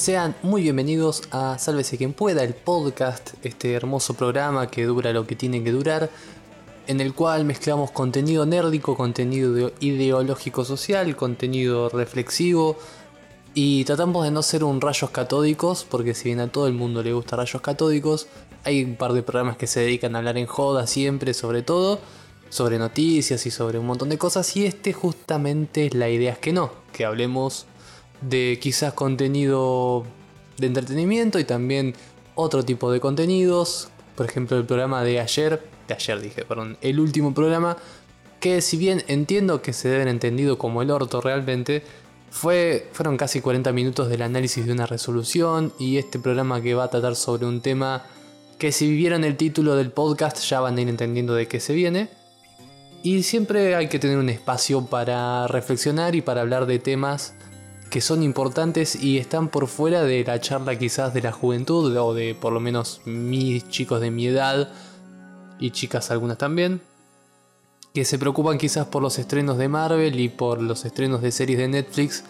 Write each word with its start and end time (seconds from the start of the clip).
Sean 0.00 0.34
muy 0.42 0.62
bienvenidos 0.62 1.24
a 1.30 1.58
Sálvese 1.58 1.98
quien 1.98 2.14
pueda, 2.14 2.42
el 2.42 2.54
podcast, 2.54 3.34
este 3.42 3.74
hermoso 3.74 4.14
programa 4.14 4.70
que 4.70 4.86
dura 4.86 5.12
lo 5.12 5.26
que 5.26 5.36
tiene 5.36 5.62
que 5.62 5.72
durar, 5.72 6.08
en 6.86 7.02
el 7.02 7.12
cual 7.12 7.44
mezclamos 7.44 7.90
contenido 7.90 8.46
nérdico, 8.46 8.96
contenido 8.96 9.70
ideológico 9.80 10.64
social, 10.64 11.14
contenido 11.16 11.90
reflexivo 11.90 12.78
y 13.52 13.84
tratamos 13.84 14.24
de 14.24 14.30
no 14.30 14.42
ser 14.42 14.64
un 14.64 14.80
rayos 14.80 15.10
catódicos, 15.10 15.86
porque 15.86 16.14
si 16.14 16.30
bien 16.30 16.40
a 16.40 16.48
todo 16.48 16.66
el 16.66 16.72
mundo 16.72 17.02
le 17.02 17.12
gusta 17.12 17.36
rayos 17.36 17.60
catódicos, 17.60 18.26
hay 18.64 18.82
un 18.82 18.96
par 18.96 19.12
de 19.12 19.22
programas 19.22 19.58
que 19.58 19.66
se 19.66 19.80
dedican 19.80 20.16
a 20.16 20.20
hablar 20.20 20.38
en 20.38 20.46
joda 20.46 20.86
siempre, 20.86 21.34
sobre 21.34 21.60
todo, 21.60 22.00
sobre 22.48 22.78
noticias 22.78 23.44
y 23.44 23.50
sobre 23.50 23.78
un 23.78 23.84
montón 23.84 24.08
de 24.08 24.16
cosas, 24.16 24.56
y 24.56 24.64
este 24.64 24.94
justamente 24.94 25.90
la 25.92 26.08
idea 26.08 26.32
es 26.32 26.38
que 26.38 26.54
no, 26.54 26.72
que 26.94 27.04
hablemos 27.04 27.66
de 28.20 28.58
quizás 28.60 28.92
contenido 28.92 30.04
de 30.58 30.66
entretenimiento 30.66 31.38
y 31.38 31.44
también 31.44 31.94
otro 32.34 32.64
tipo 32.64 32.92
de 32.92 33.00
contenidos. 33.00 33.88
Por 34.14 34.26
ejemplo, 34.26 34.56
el 34.56 34.66
programa 34.66 35.02
de 35.02 35.20
ayer, 35.20 35.62
de 35.88 35.94
ayer 35.94 36.20
dije, 36.20 36.44
perdón, 36.44 36.76
el 36.80 37.00
último 37.00 37.34
programa, 37.34 37.76
que 38.40 38.60
si 38.60 38.76
bien 38.76 39.02
entiendo 39.08 39.62
que 39.62 39.72
se 39.72 39.88
deben 39.88 40.08
entendido 40.08 40.58
como 40.58 40.82
el 40.82 40.90
orto 40.90 41.20
realmente, 41.20 41.82
fue, 42.30 42.88
fueron 42.92 43.16
casi 43.16 43.40
40 43.40 43.72
minutos 43.72 44.08
del 44.08 44.22
análisis 44.22 44.64
de 44.64 44.72
una 44.72 44.86
resolución 44.86 45.72
y 45.78 45.96
este 45.96 46.18
programa 46.18 46.62
que 46.62 46.74
va 46.74 46.84
a 46.84 46.90
tratar 46.90 47.16
sobre 47.16 47.46
un 47.46 47.60
tema 47.60 48.04
que 48.58 48.72
si 48.72 48.94
vieron 48.94 49.24
el 49.24 49.36
título 49.36 49.74
del 49.74 49.90
podcast 49.90 50.38
ya 50.46 50.60
van 50.60 50.76
a 50.76 50.82
ir 50.82 50.88
entendiendo 50.88 51.34
de 51.34 51.48
qué 51.48 51.60
se 51.60 51.74
viene. 51.74 52.08
Y 53.02 53.22
siempre 53.22 53.74
hay 53.74 53.88
que 53.88 53.98
tener 53.98 54.18
un 54.18 54.28
espacio 54.28 54.84
para 54.84 55.46
reflexionar 55.48 56.14
y 56.14 56.20
para 56.20 56.42
hablar 56.42 56.66
de 56.66 56.78
temas 56.78 57.34
que 57.90 58.00
son 58.00 58.22
importantes 58.22 58.94
y 58.94 59.18
están 59.18 59.48
por 59.48 59.66
fuera 59.66 60.04
de 60.04 60.24
la 60.24 60.40
charla 60.40 60.78
quizás 60.78 61.12
de 61.12 61.22
la 61.22 61.32
juventud 61.32 61.94
o 61.96 62.14
de 62.14 62.34
por 62.36 62.52
lo 62.52 62.60
menos 62.60 63.00
mis 63.04 63.68
chicos 63.68 64.00
de 64.00 64.12
mi 64.12 64.28
edad 64.28 64.70
y 65.58 65.72
chicas 65.72 66.10
algunas 66.10 66.38
también, 66.38 66.80
que 67.92 68.04
se 68.04 68.18
preocupan 68.18 68.58
quizás 68.58 68.86
por 68.86 69.02
los 69.02 69.18
estrenos 69.18 69.58
de 69.58 69.68
Marvel 69.68 70.18
y 70.20 70.28
por 70.28 70.62
los 70.62 70.84
estrenos 70.84 71.20
de 71.20 71.32
series 71.32 71.58
de 71.58 71.68
Netflix 71.68 72.22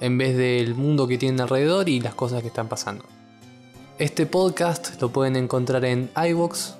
en 0.00 0.18
vez 0.18 0.36
del 0.36 0.74
mundo 0.74 1.08
que 1.08 1.16
tienen 1.16 1.40
alrededor 1.40 1.88
y 1.88 2.00
las 2.00 2.14
cosas 2.14 2.42
que 2.42 2.48
están 2.48 2.68
pasando. 2.68 3.04
Este 3.98 4.26
podcast 4.26 5.00
lo 5.00 5.08
pueden 5.08 5.36
encontrar 5.36 5.86
en 5.86 6.10
iVoox, 6.14 6.74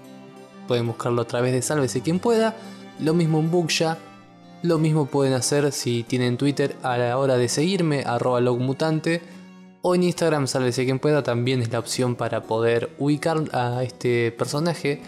pueden 0.68 0.86
buscarlo 0.86 1.22
a 1.22 1.26
través 1.26 1.52
de 1.54 1.62
Sálvese 1.62 2.02
quien 2.02 2.18
pueda, 2.18 2.54
lo 3.00 3.14
mismo 3.14 3.40
en 3.40 3.50
Booksha, 3.50 3.96
lo 4.66 4.78
mismo 4.78 5.06
pueden 5.06 5.32
hacer 5.32 5.72
si 5.72 6.02
tienen 6.02 6.36
Twitter 6.36 6.76
a 6.82 6.98
la 6.98 7.18
hora 7.18 7.36
de 7.36 7.48
seguirme, 7.48 8.02
arroba 8.04 8.40
logmutante. 8.40 9.22
O 9.82 9.94
en 9.94 10.02
Instagram, 10.02 10.46
sálvese 10.46 10.84
quien 10.84 10.98
pueda, 10.98 11.22
también 11.22 11.62
es 11.62 11.70
la 11.70 11.78
opción 11.78 12.16
para 12.16 12.42
poder 12.42 12.90
ubicar 12.98 13.44
a 13.52 13.82
este 13.84 14.32
personaje 14.32 15.00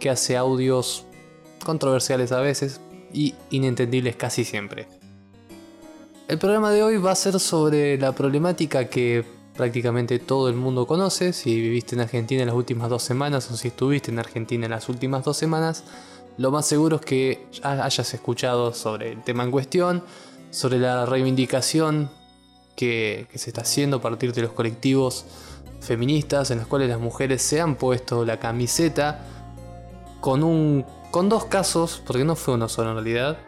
que 0.00 0.10
hace 0.10 0.36
audios 0.36 1.06
controversiales 1.64 2.32
a 2.32 2.40
veces 2.40 2.80
y 3.12 3.34
inentendibles 3.50 4.16
casi 4.16 4.44
siempre. 4.44 4.88
El 6.26 6.38
programa 6.38 6.70
de 6.72 6.82
hoy 6.82 6.96
va 6.96 7.12
a 7.12 7.14
ser 7.14 7.38
sobre 7.38 7.96
la 7.98 8.12
problemática 8.12 8.86
que 8.86 9.24
prácticamente 9.56 10.18
todo 10.18 10.48
el 10.48 10.56
mundo 10.56 10.86
conoce. 10.86 11.32
Si 11.32 11.60
viviste 11.60 11.94
en 11.94 12.00
Argentina 12.00 12.42
en 12.42 12.48
las 12.48 12.56
últimas 12.56 12.90
dos 12.90 13.02
semanas 13.02 13.50
o 13.50 13.56
si 13.56 13.68
estuviste 13.68 14.10
en 14.10 14.18
Argentina 14.18 14.64
en 14.64 14.72
las 14.72 14.88
últimas 14.88 15.24
dos 15.24 15.36
semanas, 15.36 15.84
lo 16.36 16.50
más 16.50 16.66
seguro 16.66 16.96
es 16.96 17.02
que 17.02 17.46
hayas 17.62 18.14
escuchado 18.14 18.72
sobre 18.72 19.12
el 19.12 19.22
tema 19.22 19.44
en 19.44 19.50
cuestión, 19.50 20.02
sobre 20.50 20.78
la 20.78 21.06
reivindicación 21.06 22.10
que, 22.76 23.28
se 23.34 23.50
está 23.50 23.62
haciendo 23.62 23.98
a 23.98 24.00
partir 24.00 24.32
de 24.32 24.42
los 24.42 24.52
colectivos 24.52 25.24
feministas 25.80 26.50
en 26.50 26.58
los 26.58 26.66
cuales 26.66 26.88
las 26.88 26.98
mujeres 26.98 27.42
se 27.42 27.60
han 27.60 27.76
puesto 27.76 28.24
la 28.24 28.38
camiseta 28.38 29.20
con 30.20 30.42
un 30.42 30.84
con 31.10 31.28
dos 31.28 31.44
casos, 31.44 32.02
porque 32.04 32.24
no 32.24 32.34
fue 32.34 32.54
uno 32.54 32.68
solo 32.68 32.88
en 32.88 32.96
realidad, 32.96 33.38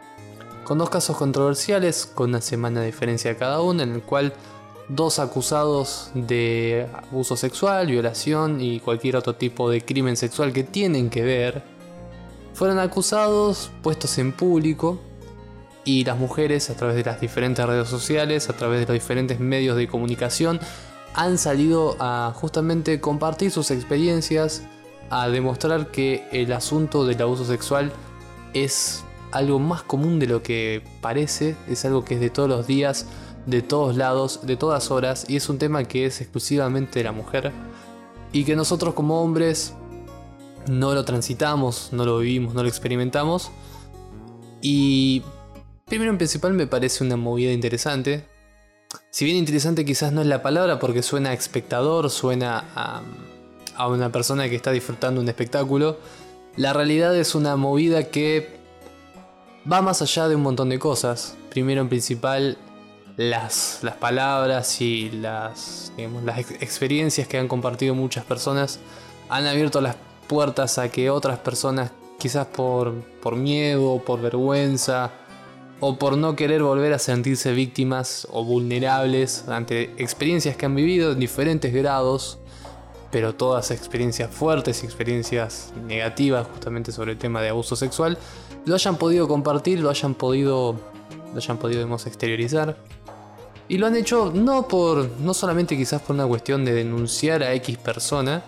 con 0.63 0.77
dos 0.77 0.89
casos 0.89 1.17
controversiales 1.17 2.05
con 2.05 2.29
una 2.29 2.39
semana 2.39 2.79
de 2.79 2.85
diferencia 2.85 3.35
cada 3.37 3.59
uno 3.59 3.83
en 3.83 3.91
el 3.91 4.01
cual 4.01 4.33
dos 4.87 5.19
acusados 5.19 6.11
de 6.13 6.87
abuso 6.93 7.35
sexual, 7.35 7.87
violación 7.87 8.61
y 8.61 8.79
cualquier 8.79 9.17
otro 9.17 9.35
tipo 9.35 9.69
de 9.69 9.81
crimen 9.81 10.15
sexual 10.15 10.53
que 10.53 10.63
tienen 10.63 11.09
que 11.09 11.23
ver 11.23 11.76
fueron 12.57 12.79
acusados, 12.79 13.69
puestos 13.83 14.17
en 14.17 14.31
público, 14.31 14.99
y 15.85 16.03
las 16.05 16.17
mujeres 16.17 16.71
a 16.71 16.75
través 16.75 16.95
de 16.95 17.03
las 17.03 17.21
diferentes 17.21 17.63
redes 17.63 17.87
sociales, 17.87 18.49
a 18.49 18.53
través 18.53 18.79
de 18.79 18.87
los 18.87 18.95
diferentes 18.95 19.39
medios 19.39 19.77
de 19.77 19.87
comunicación, 19.87 20.59
han 21.13 21.37
salido 21.37 21.95
a 21.99 22.33
justamente 22.35 22.99
compartir 22.99 23.51
sus 23.51 23.69
experiencias, 23.69 24.63
a 25.11 25.29
demostrar 25.29 25.91
que 25.91 26.27
el 26.31 26.51
asunto 26.51 27.05
del 27.05 27.21
abuso 27.21 27.45
sexual 27.45 27.91
es 28.55 29.03
algo 29.31 29.59
más 29.59 29.83
común 29.83 30.17
de 30.17 30.25
lo 30.25 30.41
que 30.41 30.81
parece, 30.99 31.55
es 31.69 31.85
algo 31.85 32.03
que 32.03 32.15
es 32.15 32.19
de 32.19 32.31
todos 32.31 32.49
los 32.49 32.65
días, 32.65 33.05
de 33.45 33.61
todos 33.61 33.95
lados, 33.95 34.39
de 34.47 34.57
todas 34.57 34.89
horas, 34.89 35.25
y 35.29 35.35
es 35.35 35.47
un 35.47 35.59
tema 35.59 35.83
que 35.83 36.07
es 36.07 36.21
exclusivamente 36.21 37.01
de 37.01 37.03
la 37.03 37.11
mujer, 37.11 37.51
y 38.33 38.45
que 38.45 38.55
nosotros 38.55 38.95
como 38.95 39.21
hombres 39.21 39.75
no 40.67 40.93
lo 40.93 41.05
transitamos, 41.05 41.89
no 41.91 42.05
lo 42.05 42.19
vivimos, 42.19 42.53
no 42.53 42.63
lo 42.63 42.69
experimentamos. 42.69 43.51
Y 44.61 45.23
primero 45.85 46.11
en 46.11 46.17
principal 46.17 46.53
me 46.53 46.67
parece 46.67 47.03
una 47.03 47.17
movida 47.17 47.51
interesante. 47.51 48.25
Si 49.09 49.25
bien 49.25 49.37
interesante 49.37 49.85
quizás 49.85 50.11
no 50.13 50.21
es 50.21 50.27
la 50.27 50.41
palabra 50.41 50.79
porque 50.79 51.01
suena 51.01 51.31
a 51.31 51.33
espectador, 51.33 52.09
suena 52.09 52.65
a, 52.75 53.87
una 53.87 54.11
persona 54.11 54.49
que 54.49 54.55
está 54.55 54.71
disfrutando 54.71 55.21
un 55.21 55.27
espectáculo, 55.27 55.97
la 56.55 56.73
realidad 56.73 57.15
es 57.15 57.35
una 57.35 57.55
movida 57.55 58.05
que 58.05 58.57
va 59.71 59.81
más 59.81 60.01
allá 60.01 60.27
de 60.27 60.35
un 60.35 60.41
montón 60.41 60.69
de 60.69 60.79
cosas. 60.79 61.35
Primero 61.49 61.81
en 61.81 61.89
principal 61.89 62.57
las, 63.17 63.79
las 63.81 63.95
palabras 63.95 64.81
y 64.81 65.09
las, 65.11 65.91
las 66.25 66.39
experiencias 66.39 67.27
que 67.27 67.37
han 67.37 67.47
compartido 67.47 67.93
muchas 67.95 68.25
personas 68.25 68.79
han 69.29 69.45
abierto 69.45 69.81
las 69.81 69.95
puertas 70.27 70.77
a 70.77 70.89
que 70.89 71.09
otras 71.09 71.39
personas, 71.39 71.91
quizás 72.19 72.47
por, 72.47 72.93
por 73.21 73.35
miedo, 73.35 74.01
por 74.05 74.21
vergüenza, 74.21 75.11
o 75.79 75.97
por 75.97 76.17
no 76.17 76.35
querer 76.35 76.63
volver 76.63 76.93
a 76.93 76.99
sentirse 76.99 77.51
víctimas 77.51 78.27
o 78.31 78.43
vulnerables 78.43 79.47
ante 79.47 79.93
experiencias 79.97 80.57
que 80.57 80.65
han 80.65 80.75
vivido 80.75 81.11
en 81.11 81.19
diferentes 81.19 81.73
grados, 81.73 82.39
pero 83.11 83.35
todas 83.35 83.71
experiencias 83.71 84.31
fuertes, 84.31 84.83
experiencias 84.83 85.71
negativas 85.85 86.47
justamente 86.47 86.91
sobre 86.91 87.13
el 87.13 87.17
tema 87.17 87.41
de 87.41 87.49
abuso 87.49 87.75
sexual, 87.75 88.17
lo 88.65 88.75
hayan 88.75 88.97
podido 88.97 89.27
compartir, 89.27 89.79
lo 89.79 89.89
hayan 89.89 90.15
podido, 90.15 90.75
lo 91.31 91.37
hayan 91.37 91.57
podido 91.57 91.95
exteriorizar. 91.95 92.75
Y 93.69 93.77
lo 93.77 93.87
han 93.87 93.95
hecho 93.95 94.31
no 94.33 94.67
por, 94.67 95.09
no 95.19 95.33
solamente 95.33 95.77
quizás 95.77 96.01
por 96.01 96.15
una 96.15 96.25
cuestión 96.25 96.65
de 96.65 96.73
denunciar 96.73 97.43
a 97.43 97.53
X 97.53 97.77
persona, 97.77 98.43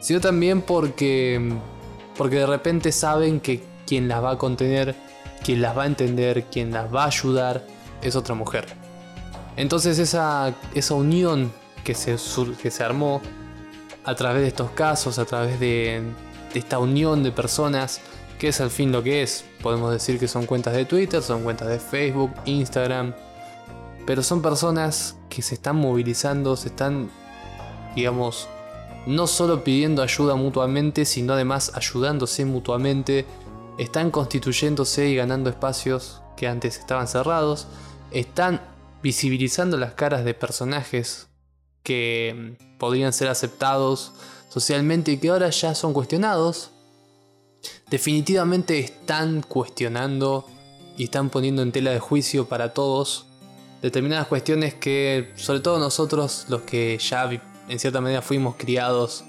sino 0.00 0.20
también 0.20 0.62
porque, 0.62 1.52
porque 2.16 2.36
de 2.36 2.46
repente 2.46 2.92
saben 2.92 3.40
que 3.40 3.62
quien 3.86 4.08
las 4.08 4.22
va 4.22 4.32
a 4.32 4.38
contener, 4.38 4.94
quien 5.44 5.62
las 5.62 5.76
va 5.76 5.84
a 5.84 5.86
entender, 5.86 6.44
quien 6.44 6.72
las 6.72 6.94
va 6.94 7.04
a 7.04 7.06
ayudar, 7.06 7.66
es 8.02 8.16
otra 8.16 8.34
mujer. 8.34 8.66
Entonces 9.56 9.98
esa, 9.98 10.54
esa 10.74 10.94
unión 10.94 11.52
que 11.84 11.94
se, 11.94 12.16
que 12.62 12.70
se 12.70 12.84
armó 12.84 13.20
a 14.04 14.14
través 14.14 14.42
de 14.42 14.48
estos 14.48 14.70
casos, 14.70 15.18
a 15.18 15.24
través 15.24 15.58
de, 15.58 16.02
de 16.52 16.58
esta 16.58 16.78
unión 16.78 17.22
de 17.22 17.32
personas, 17.32 18.00
que 18.38 18.48
es 18.48 18.60
al 18.60 18.70
fin 18.70 18.92
lo 18.92 19.02
que 19.02 19.22
es. 19.22 19.44
Podemos 19.62 19.92
decir 19.92 20.18
que 20.18 20.28
son 20.28 20.46
cuentas 20.46 20.74
de 20.74 20.84
Twitter, 20.84 21.22
son 21.22 21.42
cuentas 21.42 21.68
de 21.68 21.80
Facebook, 21.80 22.32
Instagram, 22.44 23.14
pero 24.06 24.22
son 24.22 24.40
personas 24.40 25.16
que 25.28 25.42
se 25.42 25.54
están 25.56 25.76
movilizando, 25.76 26.56
se 26.56 26.68
están, 26.68 27.10
digamos, 27.94 28.48
no 29.06 29.26
solo 29.26 29.64
pidiendo 29.64 30.02
ayuda 30.02 30.34
mutuamente, 30.34 31.04
sino 31.04 31.32
además 31.32 31.72
ayudándose 31.74 32.44
mutuamente, 32.44 33.24
están 33.78 34.10
constituyéndose 34.10 35.08
y 35.08 35.16
ganando 35.16 35.50
espacios 35.50 36.20
que 36.36 36.46
antes 36.46 36.78
estaban 36.78 37.08
cerrados, 37.08 37.66
están 38.10 38.60
visibilizando 39.02 39.76
las 39.76 39.94
caras 39.94 40.24
de 40.24 40.34
personajes 40.34 41.28
que 41.82 42.56
mm, 42.60 42.78
podrían 42.78 43.12
ser 43.12 43.28
aceptados 43.28 44.12
socialmente 44.48 45.12
y 45.12 45.18
que 45.18 45.30
ahora 45.30 45.50
ya 45.50 45.74
son 45.74 45.92
cuestionados. 45.92 46.70
Definitivamente 47.90 48.78
están 48.78 49.42
cuestionando 49.42 50.46
y 50.96 51.04
están 51.04 51.30
poniendo 51.30 51.62
en 51.62 51.72
tela 51.72 51.90
de 51.90 52.00
juicio 52.00 52.48
para 52.48 52.74
todos 52.74 53.26
determinadas 53.82 54.26
cuestiones 54.26 54.74
que 54.74 55.32
sobre 55.36 55.60
todo 55.60 55.78
nosotros 55.78 56.46
los 56.48 56.62
que 56.62 56.98
ya 56.98 57.22
en 57.68 57.78
cierta 57.78 58.00
medida 58.00 58.22
fuimos 58.22 58.56
criados 58.56 59.24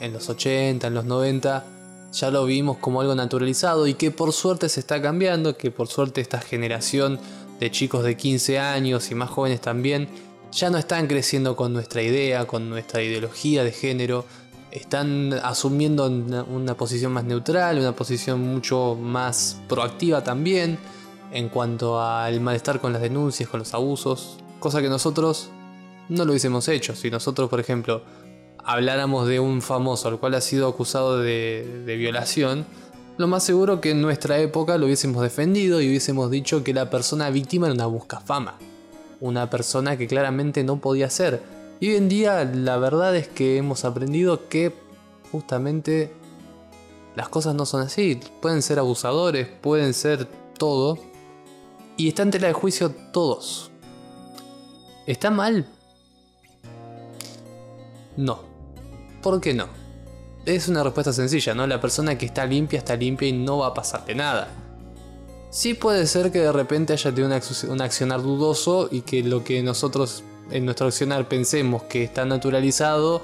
en 0.00 0.12
los 0.12 0.28
80, 0.28 0.86
en 0.86 0.94
los 0.94 1.04
90, 1.04 1.64
ya 2.12 2.30
lo 2.30 2.44
vimos 2.44 2.78
como 2.78 3.00
algo 3.00 3.14
naturalizado 3.14 3.86
y 3.86 3.94
que 3.94 4.10
por 4.10 4.32
suerte 4.32 4.68
se 4.68 4.80
está 4.80 5.02
cambiando, 5.02 5.56
que 5.56 5.70
por 5.70 5.88
suerte 5.88 6.20
esta 6.20 6.40
generación 6.40 7.18
de 7.60 7.70
chicos 7.70 8.04
de 8.04 8.16
15 8.16 8.58
años 8.58 9.10
y 9.10 9.14
más 9.14 9.30
jóvenes 9.30 9.60
también 9.60 10.08
ya 10.52 10.70
no 10.70 10.78
están 10.78 11.08
creciendo 11.08 11.56
con 11.56 11.72
nuestra 11.72 12.02
idea, 12.02 12.46
con 12.46 12.70
nuestra 12.70 13.02
ideología 13.02 13.64
de 13.64 13.72
género, 13.72 14.24
están 14.70 15.32
asumiendo 15.32 16.06
una, 16.06 16.76
posición 16.76 17.12
más 17.12 17.24
neutral, 17.24 17.78
una 17.78 17.92
posición 17.92 18.40
mucho 18.40 18.96
más 19.00 19.60
proactiva 19.68 20.22
también 20.22 20.78
en 21.32 21.48
cuanto 21.48 22.00
al 22.00 22.40
malestar 22.40 22.80
con 22.80 22.92
las 22.92 23.02
denuncias, 23.02 23.48
con 23.48 23.60
los 23.60 23.74
abusos, 23.74 24.38
cosa 24.60 24.80
que 24.80 24.88
nosotros 24.88 25.50
no 26.08 26.24
lo 26.24 26.32
hubiésemos 26.32 26.68
hecho. 26.68 26.94
Si 26.94 27.10
nosotros, 27.10 27.48
por 27.48 27.60
ejemplo, 27.60 28.02
habláramos 28.64 29.28
de 29.28 29.40
un 29.40 29.62
famoso 29.62 30.08
al 30.08 30.18
cual 30.18 30.34
ha 30.34 30.40
sido 30.40 30.68
acusado 30.68 31.18
de, 31.18 31.82
de 31.86 31.96
violación, 31.96 32.66
lo 33.16 33.28
más 33.28 33.44
seguro 33.44 33.80
que 33.80 33.90
en 33.90 34.02
nuestra 34.02 34.38
época 34.38 34.78
lo 34.78 34.86
hubiésemos 34.86 35.22
defendido 35.22 35.80
y 35.80 35.88
hubiésemos 35.88 36.30
dicho 36.30 36.64
que 36.64 36.74
la 36.74 36.90
persona 36.90 37.30
víctima 37.30 37.66
era 37.66 37.74
una 37.74 37.86
buscafama 37.86 38.58
una 39.24 39.48
persona 39.48 39.96
que 39.96 40.06
claramente 40.06 40.64
no 40.64 40.80
podía 40.80 41.08
ser. 41.08 41.42
Y 41.80 41.88
hoy 41.88 41.96
en 41.96 42.10
día 42.10 42.44
la 42.44 42.76
verdad 42.76 43.16
es 43.16 43.26
que 43.26 43.56
hemos 43.56 43.86
aprendido 43.86 44.50
que 44.50 44.74
justamente 45.32 46.12
las 47.16 47.30
cosas 47.30 47.54
no 47.54 47.64
son 47.64 47.80
así. 47.80 48.20
Pueden 48.42 48.60
ser 48.60 48.78
abusadores, 48.78 49.48
pueden 49.48 49.94
ser 49.94 50.26
todo. 50.58 50.98
Y 51.96 52.08
está 52.08 52.22
en 52.22 52.32
tela 52.32 52.48
de 52.48 52.52
juicio 52.52 52.90
todos. 53.12 53.70
¿Está 55.06 55.30
mal? 55.30 55.66
No. 58.16 58.40
¿Por 59.22 59.40
qué 59.40 59.54
no? 59.54 59.68
Es 60.44 60.68
una 60.68 60.82
respuesta 60.82 61.12
sencilla, 61.12 61.54
¿no? 61.54 61.66
La 61.66 61.80
persona 61.80 62.18
que 62.18 62.26
está 62.26 62.44
limpia 62.44 62.78
está 62.78 62.96
limpia 62.96 63.28
y 63.28 63.32
no 63.32 63.58
va 63.58 63.68
a 63.68 63.74
pasarte 63.74 64.14
nada. 64.14 64.48
Sí 65.50 65.74
puede 65.74 66.06
ser 66.06 66.32
que 66.32 66.40
de 66.40 66.52
repente 66.52 66.92
haya 66.92 67.14
tenido 67.14 67.30
un 67.68 67.80
accionar 67.80 68.22
dudoso 68.22 68.88
y 68.90 69.02
que 69.02 69.22
lo 69.22 69.44
que 69.44 69.62
nosotros 69.62 70.24
en 70.50 70.64
nuestro 70.64 70.88
accionar 70.88 71.28
pensemos 71.28 71.84
que 71.84 72.04
está 72.04 72.24
naturalizado 72.24 73.22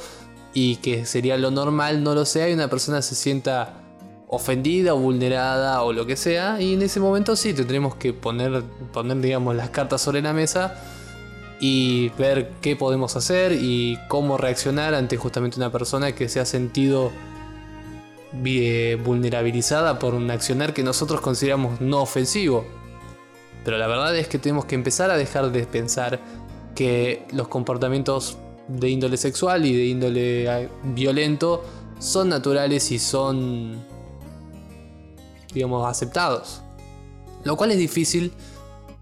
y 0.54 0.76
que 0.76 1.06
sería 1.06 1.36
lo 1.36 1.50
normal 1.50 2.02
no 2.02 2.14
lo 2.14 2.24
sea 2.24 2.48
y 2.48 2.54
una 2.54 2.68
persona 2.68 3.02
se 3.02 3.14
sienta 3.14 3.74
ofendida 4.28 4.94
o 4.94 4.98
vulnerada 4.98 5.82
o 5.82 5.92
lo 5.92 6.06
que 6.06 6.16
sea 6.16 6.60
y 6.60 6.74
en 6.74 6.82
ese 6.82 7.00
momento 7.00 7.36
sí 7.36 7.52
tendremos 7.52 7.96
que 7.96 8.12
poner, 8.12 8.62
poner 8.92 9.20
digamos 9.20 9.54
las 9.56 9.70
cartas 9.70 10.00
sobre 10.00 10.22
la 10.22 10.32
mesa 10.32 10.80
y 11.60 12.08
ver 12.10 12.52
qué 12.62 12.74
podemos 12.74 13.16
hacer 13.16 13.52
y 13.52 13.98
cómo 14.08 14.38
reaccionar 14.38 14.94
ante 14.94 15.18
justamente 15.18 15.58
una 15.58 15.70
persona 15.70 16.12
que 16.12 16.28
se 16.28 16.40
ha 16.40 16.46
sentido 16.46 17.12
vulnerabilizada 18.32 19.98
por 19.98 20.14
un 20.14 20.30
accionar 20.30 20.72
que 20.72 20.82
nosotros 20.82 21.20
consideramos 21.20 21.80
no 21.80 22.00
ofensivo. 22.00 22.64
Pero 23.64 23.76
la 23.76 23.86
verdad 23.86 24.16
es 24.16 24.28
que 24.28 24.38
tenemos 24.38 24.64
que 24.64 24.74
empezar 24.74 25.10
a 25.10 25.16
dejar 25.16 25.52
de 25.52 25.66
pensar 25.66 26.20
que 26.74 27.26
los 27.32 27.48
comportamientos 27.48 28.38
de 28.68 28.88
índole 28.88 29.16
sexual 29.16 29.66
y 29.66 29.76
de 29.76 29.84
índole 29.84 30.44
eh, 30.46 30.68
violento 30.84 31.62
son 31.98 32.30
naturales 32.30 32.90
y 32.92 32.98
son, 32.98 33.84
digamos, 35.52 35.86
aceptados. 35.86 36.62
Lo 37.44 37.56
cual 37.56 37.72
es 37.72 37.78
difícil 37.78 38.32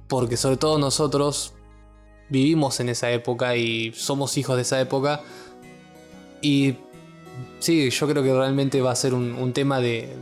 porque 0.08 0.37
sobre 0.37 0.56
todo 0.56 0.78
nosotros 0.78 1.52
vivimos 2.29 2.81
en 2.81 2.89
esa 2.89 3.11
época 3.11 3.57
y 3.57 3.93
somos 3.95 4.37
hijos 4.37 4.57
de 4.57 4.63
esa 4.63 4.81
época 4.81 5.23
y 6.41 6.77
sí, 7.59 7.91
yo 7.91 8.09
creo 8.09 8.23
que 8.23 8.33
realmente 8.33 8.81
va 8.81 8.93
a 8.93 8.97
ser 8.97 9.15
un, 9.15 9.53
tema 9.53 9.81
de, 9.81 10.17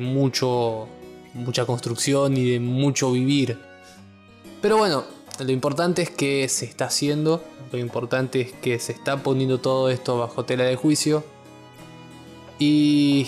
mucho, 0.00 0.88
mucha 1.34 1.64
construcción 1.66 2.36
y 2.36 2.50
de 2.50 2.60
mucho 2.60 3.12
vivir. 3.12 3.58
Pero 4.60 4.76
bueno, 4.76 5.04
lo 5.38 5.52
importante 5.52 6.02
es 6.02 6.10
que 6.10 6.48
se 6.48 6.64
está 6.64 6.86
haciendo, 6.86 7.42
lo 7.72 7.78
importante 7.78 8.40
es 8.40 8.52
que 8.52 8.78
se 8.78 8.92
está 8.92 9.22
poniendo 9.22 9.58
todo 9.58 9.90
esto 9.90 10.18
bajo 10.18 10.44
tela 10.44 10.64
de 10.64 10.76
juicio. 10.76 11.24
Y... 12.58 13.26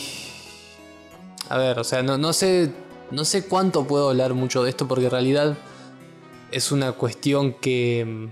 A 1.49 1.59
ver, 1.59 1.81
o 1.81 1.85
sea, 1.85 2.03
no, 2.05 2.17
no, 2.17 2.33
sé, 2.33 2.71
no 3.11 3.25
sé 3.25 3.45
cuánto 3.45 3.85
puedo 3.85 4.11
hablar 4.11 4.35
mucho 4.35 4.63
de 4.63 4.71
esto 4.71 4.87
porque 4.87 5.07
en 5.07 5.11
realidad 5.11 5.57
es 6.53 6.73
una 6.73 6.93
cuestión 6.93 7.53
que... 7.55 8.31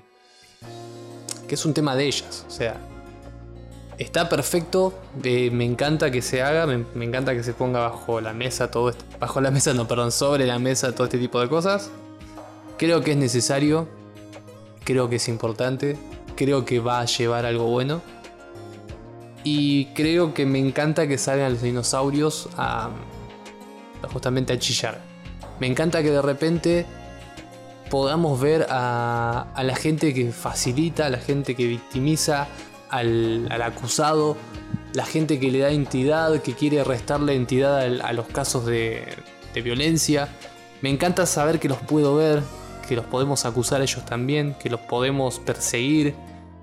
que 1.46 1.54
es 1.54 1.64
un 1.64 1.74
tema 1.74 1.96
de 1.96 2.06
ellas. 2.06 2.44
O 2.46 2.50
sea, 2.50 2.80
Está 3.98 4.28
perfecto, 4.28 4.94
eh, 5.24 5.50
me 5.50 5.64
encanta 5.64 6.12
que 6.12 6.22
se 6.22 6.40
haga, 6.40 6.66
me, 6.66 7.04
encanta 7.04 7.34
que 7.34 7.42
se 7.42 7.52
ponga 7.52 7.80
bajo 7.80 8.20
la 8.20 8.32
mesa 8.32 8.70
todo 8.70 8.90
esto. 8.90 9.04
Bajo 9.18 9.40
la 9.40 9.50
mesa, 9.50 9.74
no, 9.74 9.88
perdón, 9.88 10.12
sobre 10.12 10.46
la 10.46 10.60
mesa 10.60 10.94
todo 10.94 11.06
este 11.06 11.18
tipo 11.18 11.40
de 11.40 11.48
cosas. 11.48 11.90
Creo 12.76 13.02
que 13.02 13.10
es 13.12 13.16
necesario, 13.16 13.88
creo 14.84 15.08
que 15.08 15.16
es 15.16 15.26
importante, 15.26 15.98
creo 16.36 16.64
que 16.64 16.78
va 16.78 17.00
a 17.00 17.06
llevar 17.06 17.44
algo 17.44 17.64
bueno. 17.64 18.00
Y 19.42 19.86
creo 19.94 20.32
que 20.32 20.46
me 20.46 20.60
encanta 20.60 21.08
que 21.08 21.18
salgan 21.18 21.54
los 21.54 21.62
dinosaurios 21.62 22.48
a, 22.56 22.90
justamente 24.12 24.52
a 24.52 24.60
chillar. 24.60 25.00
Me 25.58 25.66
encanta 25.66 26.04
que 26.04 26.12
de 26.12 26.22
repente 26.22 26.86
podamos 27.88 28.40
ver 28.40 28.66
a, 28.70 29.46
la 29.62 29.76
gente 29.76 30.14
que 30.14 30.30
facilita, 30.32 31.06
a 31.06 31.10
la 31.10 31.18
gente 31.18 31.54
que 31.54 31.66
victimiza, 31.66 32.48
al, 32.90 33.50
acusado, 33.62 34.36
la 34.94 35.04
gente 35.04 35.38
que 35.38 35.50
le 35.50 35.60
da 35.60 35.70
entidad, 35.70 36.40
que 36.42 36.54
quiere 36.54 36.82
restarle 36.84 37.34
entidad 37.34 37.78
a, 38.00 38.12
los 38.12 38.26
casos 38.28 38.66
de, 38.66 39.04
violencia. 39.62 40.28
Me 40.82 40.88
encanta 40.88 41.26
saber 41.26 41.58
que 41.58 41.68
los 41.68 41.78
puedo 41.78 42.14
ver, 42.14 42.42
que 42.88 42.94
los 42.94 43.04
podemos 43.06 43.44
acusar 43.44 43.82
ellos 43.82 44.04
también, 44.04 44.54
que 44.54 44.70
los 44.70 44.78
podemos 44.78 45.40
perseguir, 45.40 46.14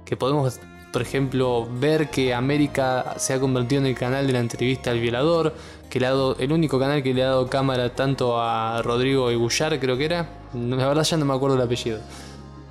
que 0.06 0.16
podemos, 0.16 0.62
por 0.94 1.02
ejemplo, 1.02 1.68
ver 1.70 2.10
que 2.10 2.34
América 2.34 3.16
se 3.18 3.34
ha 3.34 3.40
convertido 3.42 3.82
en 3.82 3.88
el 3.88 3.96
canal 3.96 4.28
de 4.28 4.32
la 4.32 4.40
entrevista 4.40 4.92
al 4.92 5.02
violador, 5.02 5.54
que 5.90 6.00
le 6.00 6.06
ha 6.08 6.12
dado, 6.12 6.38
el 6.40 6.54
único 6.54 6.80
canal 6.80 7.04
que 7.04 7.14
le 7.14 7.22
ha 7.24 7.28
dado 7.28 7.50
cámara 7.50 7.94
tanto 7.94 8.40
a 8.40 8.82
Rodrigo 8.82 9.30
Igullar, 9.30 9.78
creo 9.78 9.98
que 9.98 10.06
era, 10.06 10.30
la 10.56 10.88
verdad 10.88 11.04
ya 11.04 11.18
no 11.18 11.26
me 11.26 11.34
acuerdo 11.34 11.56
el 11.56 11.62
apellido 11.62 12.00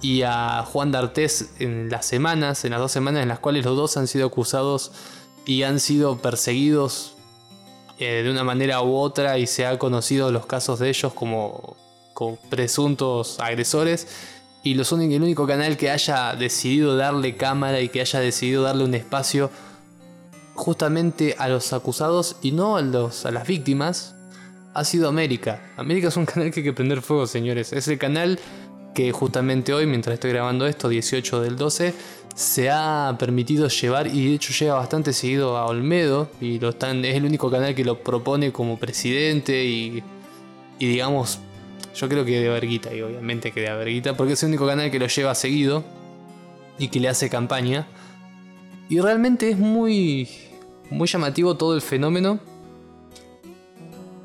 y 0.04 0.20
a 0.20 0.64
Juan 0.66 0.92
D'Artés 0.92 1.54
en 1.60 1.88
las 1.88 2.04
semanas, 2.04 2.66
en 2.66 2.72
las 2.72 2.80
dos 2.80 2.92
semanas 2.92 3.22
en 3.22 3.28
las 3.28 3.38
cuales 3.38 3.64
los 3.64 3.74
dos 3.74 3.96
han 3.96 4.06
sido 4.06 4.26
acusados 4.26 4.92
y 5.46 5.62
han 5.62 5.80
sido 5.80 6.18
perseguidos 6.18 7.14
eh, 7.98 8.22
de 8.22 8.30
una 8.30 8.44
manera 8.44 8.82
u 8.82 8.96
otra 8.96 9.38
y 9.38 9.46
se 9.46 9.64
ha 9.64 9.78
conocido 9.78 10.30
los 10.30 10.44
casos 10.44 10.78
de 10.78 10.90
ellos 10.90 11.14
como, 11.14 11.74
presuntos 12.50 13.40
agresores. 13.40 14.06
Y 14.62 14.74
los 14.74 14.92
el 14.92 15.22
único 15.22 15.46
canal 15.46 15.78
que 15.78 15.90
haya 15.90 16.34
decidido 16.34 16.96
darle 16.98 17.36
cámara 17.36 17.80
y 17.80 17.88
que 17.88 18.02
haya 18.02 18.20
decidido 18.20 18.62
darle 18.62 18.84
un 18.84 18.94
espacio 18.94 19.50
justamente 20.54 21.34
a 21.38 21.48
los 21.48 21.72
acusados 21.72 22.36
y 22.42 22.52
no 22.52 22.76
a, 22.76 22.82
los, 22.82 23.24
a 23.24 23.30
las 23.30 23.46
víctimas 23.46 24.14
ha 24.74 24.84
sido 24.84 25.08
América. 25.08 25.72
América 25.76 26.08
es 26.08 26.16
un 26.16 26.26
canal 26.26 26.50
que 26.50 26.60
hay 26.60 26.64
que 26.64 26.72
prender 26.72 27.00
fuego, 27.00 27.26
señores. 27.26 27.72
Es 27.72 27.88
el 27.88 27.98
canal 27.98 28.38
que 28.94 29.12
justamente 29.12 29.72
hoy, 29.72 29.86
mientras 29.86 30.14
estoy 30.14 30.30
grabando 30.30 30.66
esto, 30.66 30.88
18 30.88 31.40
del 31.40 31.56
12, 31.56 31.94
se 32.34 32.70
ha 32.70 33.16
permitido 33.18 33.68
llevar, 33.68 34.08
y 34.08 34.28
de 34.28 34.34
hecho 34.34 34.52
llega 34.52 34.74
bastante 34.74 35.12
seguido 35.12 35.56
a 35.56 35.66
Olmedo, 35.66 36.28
y 36.40 36.58
lo 36.58 36.70
están, 36.70 37.04
es 37.04 37.16
el 37.16 37.24
único 37.24 37.50
canal 37.50 37.74
que 37.74 37.84
lo 37.84 38.00
propone 38.02 38.52
como 38.52 38.78
presidente, 38.78 39.64
y, 39.64 40.02
y 40.78 40.86
digamos, 40.86 41.38
yo 41.94 42.08
creo 42.08 42.24
que 42.24 42.40
de 42.40 42.48
verguita, 42.48 42.94
y 42.94 43.02
obviamente 43.02 43.52
que 43.52 43.60
de 43.60 43.72
verguita, 43.74 44.16
porque 44.16 44.34
es 44.34 44.42
el 44.42 44.50
único 44.50 44.66
canal 44.66 44.90
que 44.90 44.98
lo 44.98 45.06
lleva 45.06 45.34
seguido 45.34 45.84
y 46.78 46.88
que 46.88 47.00
le 47.00 47.08
hace 47.08 47.30
campaña. 47.30 47.86
Y 48.88 49.00
realmente 49.00 49.50
es 49.50 49.58
muy, 49.58 50.28
muy 50.90 51.06
llamativo 51.06 51.56
todo 51.56 51.74
el 51.74 51.80
fenómeno. 51.80 52.40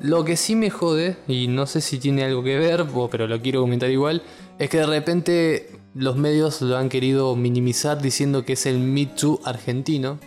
Lo 0.00 0.24
que 0.24 0.38
sí 0.38 0.56
me 0.56 0.70
jode, 0.70 1.16
y 1.28 1.46
no 1.46 1.66
sé 1.66 1.82
si 1.82 1.98
tiene 1.98 2.24
algo 2.24 2.42
que 2.42 2.58
ver, 2.58 2.86
pero 3.10 3.26
lo 3.26 3.42
quiero 3.42 3.60
comentar 3.60 3.90
igual, 3.90 4.22
es 4.58 4.70
que 4.70 4.78
de 4.78 4.86
repente 4.86 5.80
los 5.94 6.16
medios 6.16 6.62
lo 6.62 6.78
han 6.78 6.88
querido 6.88 7.36
minimizar 7.36 8.00
diciendo 8.00 8.44
que 8.44 8.54
es 8.54 8.64
el 8.64 8.78
Me 8.78 9.04
Too 9.04 9.40
argentino. 9.44 10.18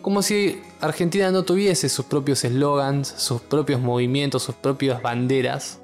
Como 0.00 0.22
si 0.22 0.62
Argentina 0.80 1.30
no 1.30 1.42
tuviese 1.42 1.90
sus 1.90 2.06
propios 2.06 2.42
eslogans, 2.44 3.12
sus 3.18 3.42
propios 3.42 3.80
movimientos, 3.82 4.44
sus 4.44 4.54
propias 4.54 5.02
banderas. 5.02 5.78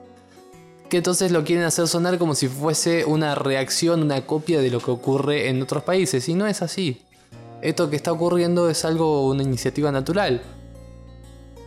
Que 0.88 0.98
entonces 0.98 1.32
lo 1.32 1.44
quieren 1.44 1.64
hacer 1.64 1.88
sonar 1.88 2.18
como 2.18 2.34
si 2.34 2.48
fuese 2.48 3.04
una 3.04 3.34
reacción, 3.34 4.02
una 4.02 4.24
copia 4.24 4.62
de 4.62 4.70
lo 4.70 4.80
que 4.80 4.90
ocurre 4.90 5.48
en 5.48 5.60
otros 5.60 5.82
países. 5.82 6.28
Y 6.28 6.34
no 6.34 6.46
es 6.46 6.62
así. 6.62 7.02
Esto 7.60 7.90
que 7.90 7.96
está 7.96 8.12
ocurriendo 8.12 8.70
es 8.70 8.84
algo, 8.84 9.26
una 9.26 9.42
iniciativa 9.42 9.90
natural. 9.90 10.42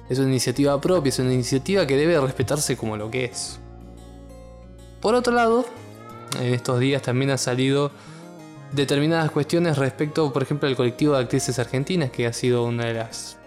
Es 0.10 0.20
una 0.20 0.30
iniciativa 0.30 0.80
propia, 0.80 1.10
es 1.10 1.20
una 1.20 1.34
iniciativa 1.34 1.88
que 1.88 1.98
debe 1.98 2.20
respetarse 2.20 2.78
como 2.78 2.98
lo 2.98 3.10
que 3.10 3.26
es. 3.26 3.60
Por 5.02 5.16
otro 5.16 5.34
lado, 5.34 5.66
en 6.40 6.54
estos 6.54 6.80
días 6.80 7.02
también 7.02 7.32
han 7.32 7.38
salido 7.38 7.92
determinadas 8.72 9.32
cuestiones 9.32 9.78
respecto, 9.78 10.32
por 10.32 10.44
ejemplo, 10.44 10.68
al 10.68 10.76
colectivo 10.76 11.14
de 11.14 11.22
actrices 11.22 11.58
argentinas, 11.60 12.12
que 12.12 12.28
ha 12.28 12.34
sido 12.34 12.66
una 12.66 12.86
de 12.86 12.94
las 12.94 13.38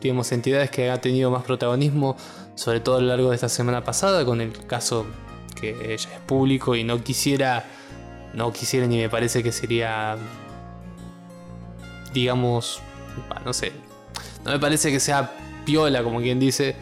digamos, 0.00 0.30
entidades 0.32 0.70
que 0.70 0.90
ha 0.90 1.00
tenido 1.00 1.30
más 1.30 1.42
protagonismo, 1.42 2.16
sobre 2.54 2.80
todo 2.80 2.98
a 2.98 3.00
lo 3.00 3.08
largo 3.08 3.30
de 3.30 3.34
esta 3.34 3.48
semana 3.48 3.82
pasada, 3.82 4.24
con 4.24 4.40
el 4.40 4.52
caso 4.66 5.06
que 5.58 5.70
ella 5.70 5.94
es 5.94 6.20
público 6.26 6.76
y 6.76 6.84
no 6.84 7.02
quisiera 7.02 7.64
no 8.36 8.52
quisiera 8.52 8.86
ni 8.86 8.98
me 8.98 9.08
parece 9.08 9.42
que 9.42 9.50
sería, 9.50 10.16
digamos, 12.12 12.82
no 13.44 13.52
sé, 13.54 13.72
no 14.44 14.50
me 14.52 14.58
parece 14.58 14.92
que 14.92 15.00
sea 15.00 15.32
piola, 15.66 16.02
como 16.02 16.20
quien 16.22 16.40
dice, 16.40 16.74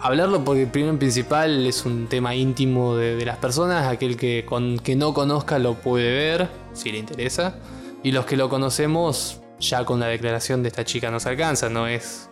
hablarlo 0.00 0.42
porque 0.42 0.66
primero 0.66 0.92
en 0.92 0.98
principal 0.98 1.66
es 1.66 1.84
un 1.84 2.06
tema 2.06 2.34
íntimo 2.34 2.96
de, 2.96 3.22
las 3.26 3.36
personas, 3.36 3.86
aquel 3.86 4.16
que, 4.16 4.46
con, 4.46 4.78
que 4.78 4.96
no 4.96 5.12
conozca 5.12 5.58
lo 5.58 5.74
puede 5.74 6.10
ver, 6.10 6.48
si 6.72 6.90
le 6.90 6.98
interesa, 6.98 7.56
y 8.02 8.12
los 8.12 8.24
que 8.24 8.38
lo 8.38 8.48
conocemos 8.48 9.40
ya 9.60 9.84
con 9.84 10.00
la 10.00 10.06
declaración 10.06 10.62
de 10.62 10.68
esta 10.68 10.84
chica 10.84 11.10
nos 11.10 11.26
alcanza, 11.26 11.68
no 11.68 11.86
es 11.86 12.30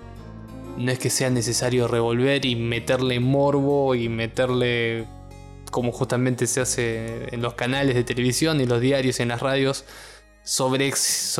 no 0.76 0.90
es 0.90 0.98
que 0.98 1.10
sea 1.10 1.28
necesario 1.28 1.86
revolver 1.86 2.46
y 2.46 2.56
meterle 2.56 3.20
morbo 3.20 3.94
y 3.94 4.08
meterle 4.08 5.06
como 5.70 5.92
justamente 5.92 6.46
se 6.46 6.60
hace 6.60 7.34
en 7.34 7.42
los 7.42 7.54
canales 7.54 7.94
de 7.94 8.04
televisión 8.04 8.60
y 8.60 8.66
los 8.66 8.80
diarios 8.80 9.18
y 9.18 9.22
en 9.22 9.28
las 9.28 9.40
radios 9.40 9.84
sobre, 10.44 10.92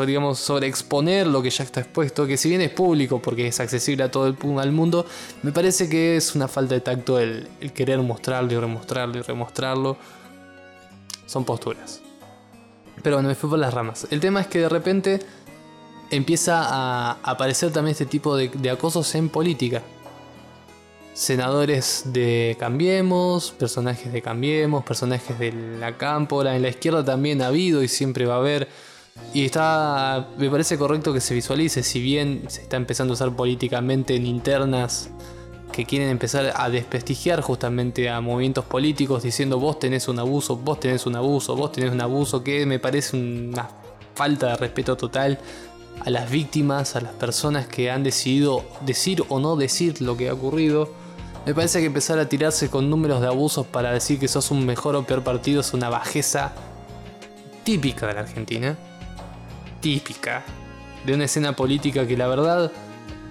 digamos, 0.07 0.39
sobre 0.39 0.69
exponer 0.69 1.27
lo 1.27 1.43
que 1.43 1.51
ya 1.51 1.65
está 1.65 1.81
expuesto, 1.81 2.27
que 2.27 2.37
si 2.37 2.49
bien 2.49 2.61
es 2.61 2.71
público 2.71 3.21
porque 3.21 3.49
es 3.49 3.59
accesible 3.59 4.05
a 4.05 4.11
todo 4.11 4.27
el 4.27 4.73
mundo, 4.73 5.07
me 5.43 5.53
parece 5.53 5.89
que 5.89 6.17
es 6.17 6.35
una 6.35 6.49
falta 6.49 6.75
de 6.75 6.81
tacto 6.81 7.19
el, 7.19 7.49
querer 7.75 7.99
mostrarlo 8.01 8.53
y 8.53 8.57
remostrarlo 8.59 9.19
y 9.19 9.23
remostrarlo. 9.23 9.97
Son 11.27 11.45
posturas. 11.45 12.01
Pero 13.03 13.17
bueno, 13.17 13.29
me 13.29 13.35
fui 13.35 13.51
por 13.51 13.59
las 13.59 13.75
ramas. 13.75 14.07
El 14.11 14.21
tema 14.21 14.41
es 14.41 14.47
que 14.47 14.61
de 14.61 14.69
repente 14.69 15.21
empieza 16.11 16.63
a 16.63 17.19
aparecer 17.23 17.73
también 17.73 17.93
este 17.93 18.07
tipo 18.07 18.37
de, 18.37 18.71
acosos 18.71 19.15
en 19.17 19.29
política. 19.29 19.83
Senadores 21.15 22.05
de 22.07 22.57
Cambiemos, 22.59 23.51
personajes 23.53 24.13
de 24.13 24.23
Cambiemos, 24.23 24.85
personajes 24.85 25.39
de 25.39 25.53
la 25.53 25.99
cámpora, 25.99 26.55
en 26.55 26.63
la 26.63 26.69
izquierda 26.69 27.05
también 27.05 27.43
ha 27.43 27.49
habido 27.49 27.83
y 27.83 27.89
siempre 27.89 28.27
va 28.27 28.35
a 28.35 28.39
haber. 28.39 28.69
Y 29.35 29.47
está, 29.47 30.29
me 30.37 30.51
parece 30.51 30.77
correcto 30.77 31.13
que 31.13 31.21
se 31.21 31.35
visualice, 31.35 31.83
si 31.83 32.01
bien 32.01 32.45
se 32.49 32.63
está 32.63 32.77
empezando 32.77 33.13
a 33.13 33.15
usar 33.15 33.35
políticamente 33.35 34.15
en 34.15 34.27
internas 34.27 35.11
que 35.73 35.87
quieren 35.87 36.11
empezar 36.11 36.53
a 36.55 36.69
desprestigiar 36.69 37.41
justamente 37.41 38.11
a 38.11 38.21
movimientos 38.21 38.67
políticos 38.67 39.23
diciendo 39.23 39.59
vos 39.59 39.79
tenés 39.79 40.07
un 40.07 40.19
abuso, 40.19 40.57
vos 40.57 40.79
tenés 40.79 41.07
un 41.07 41.17
abuso, 41.17 41.57
vos 41.57 41.73
tenés 41.73 41.93
un 41.93 42.01
abuso, 42.03 42.45
que 42.45 42.67
me 42.67 42.79
parece 42.79 43.17
una 43.17 43.71
falta 44.15 44.49
de 44.49 44.57
respeto 44.57 44.97
total 44.97 45.39
a 46.05 46.11
las 46.11 46.31
víctimas, 46.31 46.95
a 46.95 47.01
las 47.01 47.13
personas 47.13 47.67
que 47.67 47.91
han 47.91 48.03
decidido 48.03 48.65
decir 48.85 49.25
o 49.29 49.41
no 49.41 49.57
decir 49.57 50.03
lo 50.03 50.17
que 50.17 50.29
ha 50.29 50.35
ocurrido. 50.35 50.91
Me 51.47 51.55
parece 51.55 51.81
que 51.81 51.87
empezar 51.87 52.19
a 52.19 52.29
tirarse 52.29 52.69
con 52.69 52.91
números 52.91 53.21
de 53.21 53.29
abusos 53.29 53.67
para 53.67 53.93
decir 53.93 54.19
que 54.19 54.29
sos 54.29 54.51
un 54.51 54.65
mejor 54.67 54.95
o 54.95 55.05
peor 55.05 55.25
partido 55.25 55.63
es 55.63 55.73
una 55.73 55.89
bajeza 55.89 56.53
típica 57.65 58.07
de 58.07 58.15
la 58.15 58.21
Argentina. 58.21 58.77
Típica. 59.83 60.45
De 61.05 61.13
una 61.13 61.25
escena 61.25 61.57
política 61.57 62.07
que 62.07 62.17
la 62.17 62.29
verdad, 62.29 62.71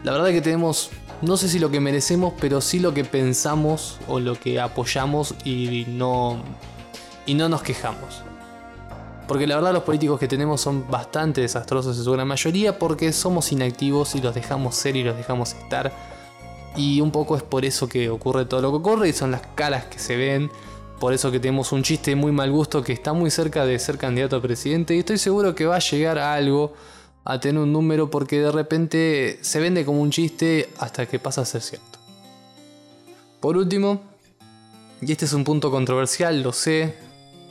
la 0.04 0.12
verdad 0.12 0.28
que 0.28 0.42
tenemos, 0.42 0.90
no 1.22 1.38
sé 1.38 1.48
si 1.48 1.58
lo 1.58 1.72
que 1.72 1.80
merecemos, 1.80 2.34
pero 2.42 2.60
sí 2.60 2.80
lo 2.80 2.94
que 2.94 3.06
pensamos 3.06 3.98
o 4.08 4.20
lo 4.20 4.38
que 4.38 4.60
apoyamos 4.60 5.34
y 5.46 5.86
no, 5.88 6.44
y 7.26 7.36
no 7.36 7.48
nos 7.48 7.64
quejamos. 7.64 8.24
Porque 9.30 9.48
la 9.48 9.56
verdad 9.56 9.72
los 9.72 9.84
políticos 9.84 10.20
que 10.20 10.28
tenemos 10.28 10.60
son 10.60 10.92
bastante 10.92 11.40
desastrosos 11.40 11.98
en 11.98 12.04
su 12.04 12.12
gran 12.12 12.28
mayoría 12.28 12.78
porque 12.78 13.14
somos 13.14 13.54
inactivos 13.54 14.14
y 14.16 14.22
los 14.22 14.36
dejamos 14.36 14.76
ser 14.76 14.98
y 14.98 15.04
los 15.04 15.16
dejamos 15.16 15.54
estar. 15.54 15.94
Y 16.76 17.00
un 17.00 17.12
poco 17.12 17.38
es 17.38 17.44
por 17.44 17.64
eso 17.64 17.88
que 17.88 18.10
ocurre 18.10 18.44
todo 18.44 18.62
lo 18.62 18.72
que 18.72 18.78
ocurre 18.78 19.08
y 19.08 19.14
son 19.14 19.32
las 19.32 19.42
caras 19.56 19.86
que 19.86 20.00
se 20.00 20.18
ven. 20.18 20.52
Por 21.02 21.14
eso 21.14 21.32
que 21.32 21.40
tenemos 21.40 21.72
un 21.72 21.82
chiste 21.82 22.16
muy 22.16 22.32
mal 22.32 22.52
gusto 22.52 22.84
que 22.84 22.94
está 22.94 23.12
muy 23.12 23.32
cerca 23.32 23.66
de 23.66 23.80
ser 23.80 23.98
candidato 23.98 24.36
a 24.36 24.42
presidente 24.42 24.96
y 24.96 25.00
estoy 25.00 25.18
seguro 25.18 25.56
que 25.56 25.66
va 25.66 25.78
a 25.78 25.80
llegar 25.80 26.20
a 26.20 26.36
algo, 26.36 26.76
a 27.24 27.40
tener 27.40 27.60
un 27.60 27.74
número 27.74 28.12
porque 28.12 28.40
de 28.40 28.52
repente 28.52 29.40
se 29.42 29.60
vende 29.60 29.84
como 29.84 30.00
un 30.00 30.12
chiste 30.12 30.70
hasta 30.78 31.08
que 31.08 31.18
pasa 31.18 31.42
a 31.42 31.46
ser 31.46 31.64
cierto. 31.64 31.98
Por 33.40 33.58
último, 33.58 34.00
y 35.02 35.12
este 35.12 35.26
es 35.26 35.34
un 35.34 35.44
punto 35.44 35.72
controversial, 35.72 36.44
lo 36.44 36.54
sé, 36.54 36.94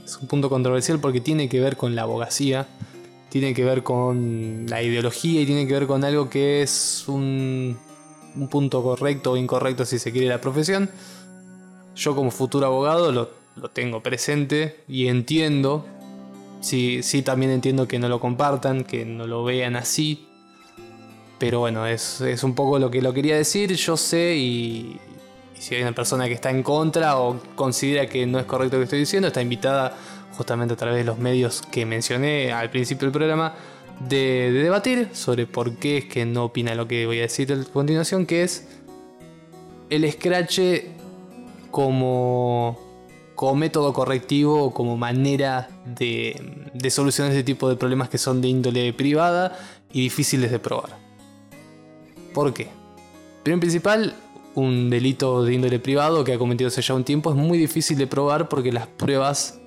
es 0.05 0.17
un 0.19 0.29
punto 0.29 0.49
controversial 0.49 1.01
porque 1.01 1.21
tiene 1.21 1.49
que 1.49 1.59
ver 1.59 1.77
con 1.77 1.97
la 1.97 2.03
abogacía, 2.03 2.69
tiene 3.31 3.53
que 3.53 3.65
ver 3.65 3.83
con 3.83 4.67
la 4.69 4.81
ideología 4.81 5.41
y 5.41 5.47
tiene 5.47 5.67
que 5.67 5.73
ver 5.73 5.89
con 5.89 6.05
algo 6.05 6.31
que 6.31 6.63
es 6.63 7.03
un, 7.09 7.77
punto 8.49 8.81
correcto 8.81 9.33
o 9.33 9.37
incorrecto 9.37 9.85
si 9.85 9.99
se 9.99 10.13
quiere 10.13 10.29
la 10.29 10.41
profesión. 10.41 10.89
Yo 11.97 12.15
como 12.15 12.31
futuro 12.31 12.65
abogado 12.65 13.11
lo, 13.11 13.40
tengo 13.69 14.03
presente 14.03 14.81
y 14.89 15.09
entiendo. 15.09 15.87
Sí, 16.61 17.03
sí, 17.03 17.23
también 17.23 17.53
entiendo 17.53 17.87
que 17.89 17.99
no 17.99 18.09
lo 18.09 18.21
compartan, 18.21 18.85
que 18.85 19.05
no 19.05 19.27
lo 19.27 19.45
vean 19.45 19.77
así. 19.77 20.27
Pero 21.39 21.61
bueno, 21.61 21.87
es, 21.87 22.21
es 22.21 22.45
un 22.45 22.55
poco 22.55 22.79
lo 22.79 22.91
que 22.91 23.03
lo 23.03 23.13
quería 23.13 23.37
decir. 23.37 23.75
Yo 23.75 23.97
sé 23.97 24.37
y, 24.37 24.99
si 25.61 25.75
hay 25.75 25.83
una 25.83 25.93
persona 25.93 26.27
que 26.27 26.33
está 26.33 26.51
en 26.51 26.63
contra 26.63 27.19
o 27.19 27.39
considera 27.55 28.07
que 28.07 28.27
no 28.27 28.39
es 28.39 28.47
correcto 28.47 28.77
lo 28.77 28.81
que 28.81 28.85
estoy 28.85 29.01
diciendo, 29.01 29.29
está 29.29 29.43
invitada 29.43 29.95
justamente 30.33 30.73
a 30.73 30.77
través 30.77 30.97
de 30.97 31.05
los 31.05 31.19
medios 31.19 31.63
que 31.71 31.85
mencioné 31.85 32.51
al 32.51 32.71
principio 32.71 33.07
del 33.07 33.13
programa 33.13 33.55
de, 34.09 34.51
debatir 34.53 35.11
sobre 35.13 35.47
por 35.47 35.77
qué 35.77 35.99
es 35.99 36.05
que 36.07 36.25
no 36.25 36.45
opina 36.45 36.75
lo 36.75 36.89
que 36.89 37.05
voy 37.05 37.19
a 37.19 37.23
decir 37.23 37.53
a 37.53 37.63
continuación, 37.73 38.25
que 38.25 38.43
es 38.43 38.69
el 39.91 40.11
scratch 40.11 40.61
como, 41.71 42.79
como 43.41 43.55
método 43.55 43.95
correctivo 43.95 44.65
o 44.65 44.75
como 44.75 44.99
manera 44.99 45.71
de, 45.87 46.69
de 46.75 46.91
solucionar 46.91 47.33
este 47.33 47.43
tipo 47.43 47.71
de 47.71 47.77
problemas 47.77 48.11
que 48.11 48.19
son 48.19 48.43
de 48.43 48.49
índole 48.49 48.93
privada 48.93 49.59
y 49.95 50.03
difíciles 50.03 50.51
de 50.51 50.59
probar. 50.59 50.91
¿Por 52.35 52.53
qué? 52.53 52.69
Primero 53.43 53.61
principal, 53.61 54.15
un 54.57 54.91
delito 54.91 55.43
de 55.43 55.55
índole 55.55 55.79
privado 55.79 56.23
que 56.23 56.35
ha 56.35 56.39
cometido 56.39 56.69
hace 56.69 56.83
ya 56.83 56.93
un 56.93 57.03
tiempo 57.03 57.31
es 57.31 57.37
muy 57.37 57.57
difícil 57.57 57.97
de 57.97 58.07
probar 58.07 58.51
porque 58.51 58.73
las 58.73 58.87
pruebas, 58.87 59.59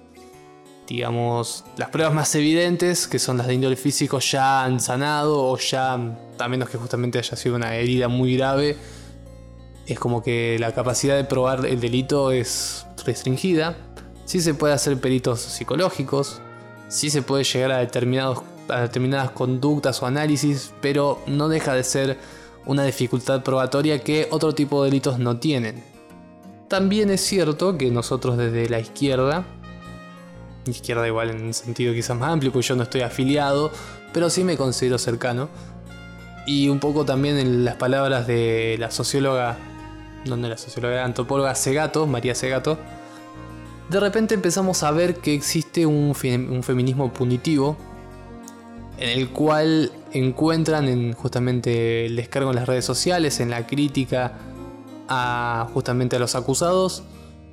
digamos, 0.88 1.66
las 1.76 1.90
pruebas 1.90 2.14
más 2.14 2.36
evidentes, 2.36 3.08
que 3.08 3.18
son 3.18 3.40
las 3.40 3.48
de 3.48 3.56
índole 3.56 3.76
físico, 3.76 4.20
ya 4.20 4.66
han 4.66 4.80
sanado 4.82 5.48
o 5.48 5.58
ya, 5.58 5.94
a 5.94 6.48
menos 6.48 6.70
que 6.70 6.78
justamente 6.78 7.18
haya 7.18 7.36
sido 7.36 7.56
una 7.56 7.74
herida 7.74 8.08
muy 8.08 8.38
grave, 8.38 8.78
es 9.88 10.00
como 10.00 10.24
que 10.24 10.58
la 10.60 10.72
capacidad 10.72 11.16
de 11.16 11.24
probar 11.24 11.66
el 11.66 11.80
delito 11.80 12.32
es 12.32 12.86
restringida. 13.06 13.76
Sí 14.26 14.42
se 14.42 14.54
puede 14.54 14.74
hacer 14.74 14.98
peritos 15.00 15.42
psicológicos, 15.42 16.42
sí 16.88 17.10
se 17.10 17.22
puede 17.22 17.44
llegar 17.44 17.72
a, 17.72 17.78
determinados, 17.80 18.44
a 18.70 18.82
determinadas 18.82 19.32
conductas 19.32 20.02
o 20.02 20.06
análisis, 20.06 20.74
pero 20.82 21.20
no 21.28 21.50
deja 21.50 21.74
de 21.74 21.84
ser 21.84 22.18
una 22.66 22.86
dificultad 22.86 23.44
probatoria 23.44 24.00
que 24.00 24.28
otro 24.32 24.54
tipo 24.54 24.84
de 24.84 24.90
delitos 24.90 25.20
no 25.20 25.38
tienen. 25.38 25.84
También 26.70 27.10
es 27.10 27.22
cierto 27.22 27.78
que 27.78 27.92
nosotros 27.92 28.38
desde 28.38 28.70
la 28.70 28.80
izquierda, 28.80 29.44
izquierda 30.66 31.06
igual 31.06 31.30
en 31.30 31.54
sentido 31.54 31.94
quizás 31.94 32.18
más 32.18 32.32
amplio, 32.32 32.54
pues 32.54 32.68
yo 32.68 32.76
no 32.76 32.84
estoy 32.84 33.02
afiliado, 33.02 33.70
pero 34.14 34.30
sí 34.30 34.46
me 34.46 34.56
considero 34.56 34.98
cercano, 34.98 35.50
y 36.46 36.70
un 36.70 36.80
poco 36.80 37.06
también 37.06 37.38
en 37.38 37.66
las 37.66 37.76
palabras 37.76 38.28
de 38.28 38.78
la 38.80 38.92
socióloga, 38.92 39.58
donde 40.26 40.50
la 40.50 40.58
socióloga 40.58 41.04
antropóloga 41.04 41.56
Segato, 41.56 42.08
María 42.08 42.36
Segato, 42.36 42.78
de 43.90 44.00
repente 44.00 44.34
empezamos 44.34 44.84
a 44.84 44.92
ver 44.92 45.18
que 45.18 45.34
existe 45.34 45.86
un, 45.86 46.16
feminismo 46.16 47.14
punitivo 47.14 47.78
en 48.98 49.10
el 49.10 49.30
cual 49.30 49.92
encuentran 50.12 50.88
en 50.88 51.14
justamente 51.14 52.06
el 52.06 52.16
descargo 52.16 52.52
en 52.52 52.56
las 52.56 52.68
redes 52.68 52.86
sociales, 52.86 53.40
en 53.40 53.50
la 53.50 53.68
crítica 53.68 54.34
a 55.08 55.68
justamente 55.74 56.16
a 56.16 56.20
los 56.20 56.36
acusados, 56.36 57.04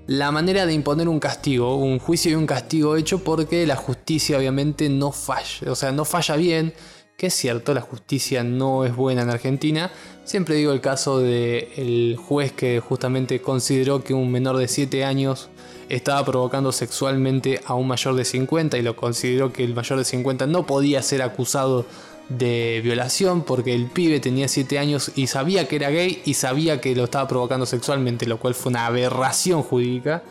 la 0.07 0.31
manera 0.31 0.67
de 0.67 0.73
imponer 0.73 1.09
un 1.09 1.21
castigo, 1.21 1.77
un 1.77 1.99
juicio 1.99 2.33
y 2.33 2.35
un 2.35 2.47
castigo 2.47 2.97
hecho 2.97 3.23
porque 3.23 3.67
la 3.67 3.77
justicia 3.77 4.39
obviamente 4.39 4.89
no 4.89 5.13
falla, 5.13 5.71
o 5.71 5.75
sea, 5.75 5.93
no 5.93 6.05
falla 6.05 6.37
bien, 6.37 6.75
que 7.21 7.27
es 7.27 7.35
cierto, 7.35 7.75
la 7.75 7.83
justicia 7.83 8.43
no 8.43 8.87
es 8.87 8.97
buena 8.97 9.21
en 9.21 9.29
Argentina. 9.29 9.91
Siempre 10.25 10.55
digo 10.55 10.73
el 10.73 10.81
caso 10.81 11.19
del 11.19 12.17
juez 12.17 12.51
que 12.51 12.81
justamente 12.81 13.43
consideró 13.43 14.03
que 14.03 14.15
un 14.15 14.33
menor 14.33 14.57
de 14.57 14.67
7 14.67 15.05
años 15.05 15.51
estaba 15.91 16.25
provocando 16.25 16.73
sexualmente 16.73 17.61
a 17.67 17.75
un 17.75 17.89
mayor 17.89 18.15
de 18.15 18.25
50 18.25 18.79
y 18.79 18.83
lo 18.83 18.97
consideró 18.97 19.53
que 19.53 19.65
el 19.65 19.75
mayor 19.75 19.99
de 19.99 20.07
50 20.07 20.47
no 20.47 20.65
podía 20.65 21.03
ser 21.03 21.21
acusado 21.21 21.85
de 22.31 22.81
violación 22.83 23.43
porque 23.43 23.75
el 23.75 23.85
pibe 23.91 24.19
tenía 24.21 24.49
7 24.49 24.79
años 24.79 25.13
y 25.15 25.27
sabía 25.27 25.69
que 25.69 25.77
era 25.77 25.91
gay 25.91 26.23
y 26.25 26.33
sabía 26.33 26.81
que 26.81 26.97
lo 26.97 27.05
estaba 27.05 27.29
provocando 27.29 27.67
sexualmente, 27.67 28.25
lo 28.25 28.39
cual 28.39 28.55
fue 28.55 28.71
una 28.71 28.87
aberración 28.87 29.63
jurídica. 29.63 30.23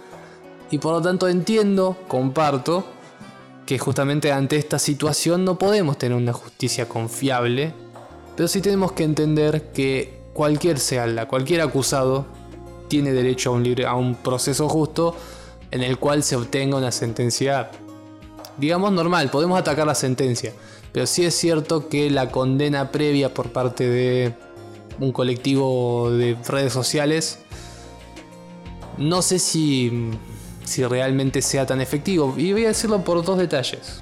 Y 0.72 0.79
por 0.79 0.93
lo 0.93 1.01
tanto 1.03 1.27
entiendo, 1.27 1.98
comparto, 2.08 2.84
que 3.69 3.77
justamente 3.77 4.31
ante 4.31 4.57
esta 4.57 4.79
situación 4.79 5.45
no 5.45 5.59
podemos 5.59 5.95
tener 5.99 6.17
una 6.17 6.33
justicia 6.33 6.89
confiable, 6.89 7.71
pero 8.35 8.47
sí 8.47 8.61
tenemos 8.61 8.93
que 8.93 9.03
entender 9.03 9.71
que 9.73 10.21
cualquier 10.33 10.79
sea 10.79 11.05
la, 11.05 11.27
cualquier 11.27 11.61
acusado 11.61 12.25
tiene 12.88 13.13
derecho 13.13 13.51
a 13.51 13.53
un, 13.53 13.63
libre, 13.63 13.85
a 13.85 13.93
un 13.93 14.15
proceso 14.15 14.67
justo 14.67 15.15
en 15.69 15.83
el 15.83 15.99
cual 15.99 16.23
se 16.23 16.35
obtenga 16.35 16.77
una 16.77 16.91
sentencia 16.91 17.69
digamos 18.57 18.91
normal, 18.91 19.29
podemos 19.29 19.59
atacar 19.59 19.85
la 19.85 19.93
sentencia. 19.93 20.51
Pero 20.91 21.05
sí 21.05 21.23
es 21.23 21.35
cierto 21.35 21.89
que 21.89 22.09
la 22.09 22.31
condena 22.31 22.91
previa 22.91 23.35
por 23.35 23.51
parte 23.51 23.88
de 23.88 24.33
un 24.99 25.11
colectivo 25.11 26.09
de 26.09 26.35
redes 26.47 26.73
sociales, 26.73 27.38
no 28.97 29.21
sé 29.21 29.38
si, 29.38 30.09
si 30.69 30.85
realmente 30.85 31.41
sea 31.41 31.65
tan 31.65 31.81
efectivo. 31.81 32.35
Y 32.38 32.53
voy 32.53 32.65
a 32.65 32.69
decirlo 32.69 33.03
por 33.03 33.23
dos 33.25 33.38
detalles. 33.38 34.01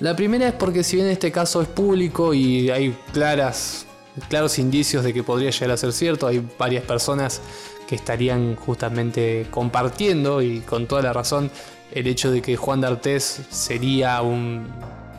La 0.00 0.16
primera 0.16 0.48
es 0.48 0.54
porque 0.54 0.82
si 0.82 0.96
bien 0.96 1.08
este 1.08 1.30
caso 1.30 1.60
es 1.60 1.68
público 1.68 2.34
y 2.34 2.70
hay 2.70 2.96
claras, 3.12 3.86
claros 4.28 4.58
indicios 4.58 5.04
de 5.04 5.12
que 5.12 5.22
podría 5.22 5.50
llegar 5.50 5.72
a 5.72 5.76
ser 5.76 5.92
cierto, 5.92 6.26
hay 6.26 6.44
varias 6.58 6.84
personas 6.84 7.40
que 7.86 7.94
estarían 7.94 8.56
justamente 8.56 9.46
compartiendo 9.50 10.40
y 10.40 10.60
con 10.60 10.86
toda 10.86 11.02
la 11.02 11.12
razón 11.12 11.50
el 11.92 12.06
hecho 12.06 12.30
de 12.30 12.40
que 12.42 12.56
Juan 12.56 12.80
D'Artés 12.80 13.42
sería 13.50 14.22
un, 14.22 14.66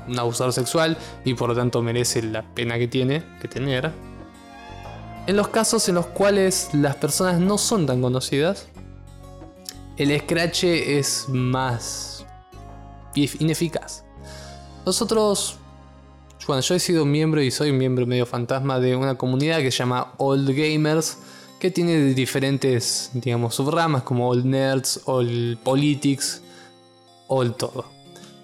un 0.08 0.20
abusador 0.20 0.53
sexual 0.53 0.98
y 1.24 1.34
por 1.34 1.50
lo 1.50 1.55
tanto 1.55 1.82
merece 1.82 2.22
la 2.24 2.41
pena 2.41 2.77
que 2.77 2.88
tiene 2.88 3.24
que 3.41 3.48
tener. 3.48 3.91
En 5.27 5.38
los 5.38 5.48
casos 5.48 5.88
en 5.88 5.96
los 5.96 6.08
cuales 6.08 6.70
las 6.74 6.96
personas 6.96 7.39
no 7.39 7.58
son 7.58 7.86
tan 7.86 8.01
conocidas, 8.01 8.67
el 10.03 10.12
escrache 10.12 11.00
es 11.00 11.27
más 11.29 12.25
ineficaz. 13.15 14.03
Nosotros, 14.86 15.55
bueno, 16.45 16.62
yo 16.62 16.75
he 16.75 16.79
sido 16.79 17.05
miembro 17.05 17.41
y 17.41 17.51
soy 17.51 17.72
miembro 17.72 18.05
medio 18.05 18.25
fantasma 18.25 18.79
de 18.81 18.98
una 18.98 19.15
comunidad 19.15 19.60
que 19.60 19.72
se 19.72 19.77
llama 19.77 20.13
Old 20.17 20.50
Gamers, 20.50 21.19
que 21.57 21.72
tiene 21.72 22.13
diferentes, 22.13 23.12
digamos, 23.13 23.55
subramas 23.55 24.03
como 24.03 24.27
Old 24.27 24.45
Nerds, 24.45 25.01
Old 25.05 25.57
Politics, 25.60 26.41
Old 27.27 27.55
todo. 27.55 27.86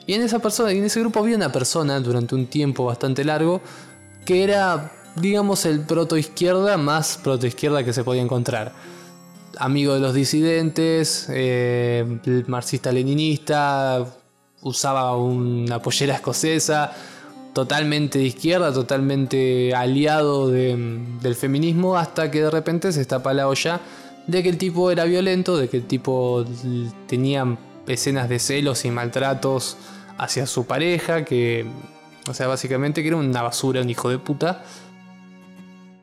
Y 0.08 0.14
en 0.14 0.22
esa 0.22 0.40
persona, 0.40 0.72
en 0.72 0.86
ese 0.86 1.02
grupo 1.02 1.20
había 1.20 1.36
una 1.36 1.52
persona 1.52 2.00
durante 2.00 2.36
un 2.36 2.48
tiempo 2.48 2.86
bastante 2.86 3.26
largo 3.26 3.60
que 4.26 4.44
era, 4.44 4.94
digamos, 5.18 5.66
el 5.66 5.82
proto 5.82 6.16
izquierda 6.16 6.78
más 6.78 7.20
proto 7.22 7.46
izquierda 7.46 7.84
que 7.84 7.92
se 7.92 8.06
podía 8.06 8.22
encontrar. 8.22 8.74
Amigo 9.60 9.94
de 9.94 10.00
los 10.00 10.14
disidentes, 10.14 11.28
eh, 11.30 12.06
marxista-leninista, 12.48 14.06
usaba 14.62 15.18
una 15.18 15.82
pollera 15.82 16.16
escocesa, 16.16 16.94
totalmente 17.54 18.20
de 18.20 18.26
izquierda, 18.26 18.72
totalmente 18.72 19.76
aliado 19.76 20.50
del 20.50 21.36
feminismo, 21.36 21.98
hasta 21.98 22.32
que 22.32 22.44
de 22.44 22.50
repente 22.50 22.94
se 22.94 23.02
estapa 23.02 23.34
la 23.34 23.50
olla 23.50 23.82
de 24.28 24.44
que 24.44 24.48
el 24.48 24.58
tipo 24.58 24.92
era 24.92 25.04
violento, 25.04 25.58
de 25.58 25.68
que 25.68 25.76
el 25.76 25.84
tipo 25.88 26.46
tenía 27.08 27.58
escenas 27.86 28.30
de 28.30 28.40
celos 28.40 28.86
y 28.86 28.92
maltratos 28.92 29.76
hacia 30.18 30.46
su 30.48 30.68
pareja, 30.68 31.26
que, 31.26 31.66
o 32.30 32.34
sea, 32.34 32.48
básicamente 32.48 33.02
que 33.02 33.10
era 33.10 33.18
una 33.18 33.42
basura, 33.42 33.82
un 33.82 33.90
hijo 33.90 34.10
de 34.10 34.20
puta. 34.20 34.64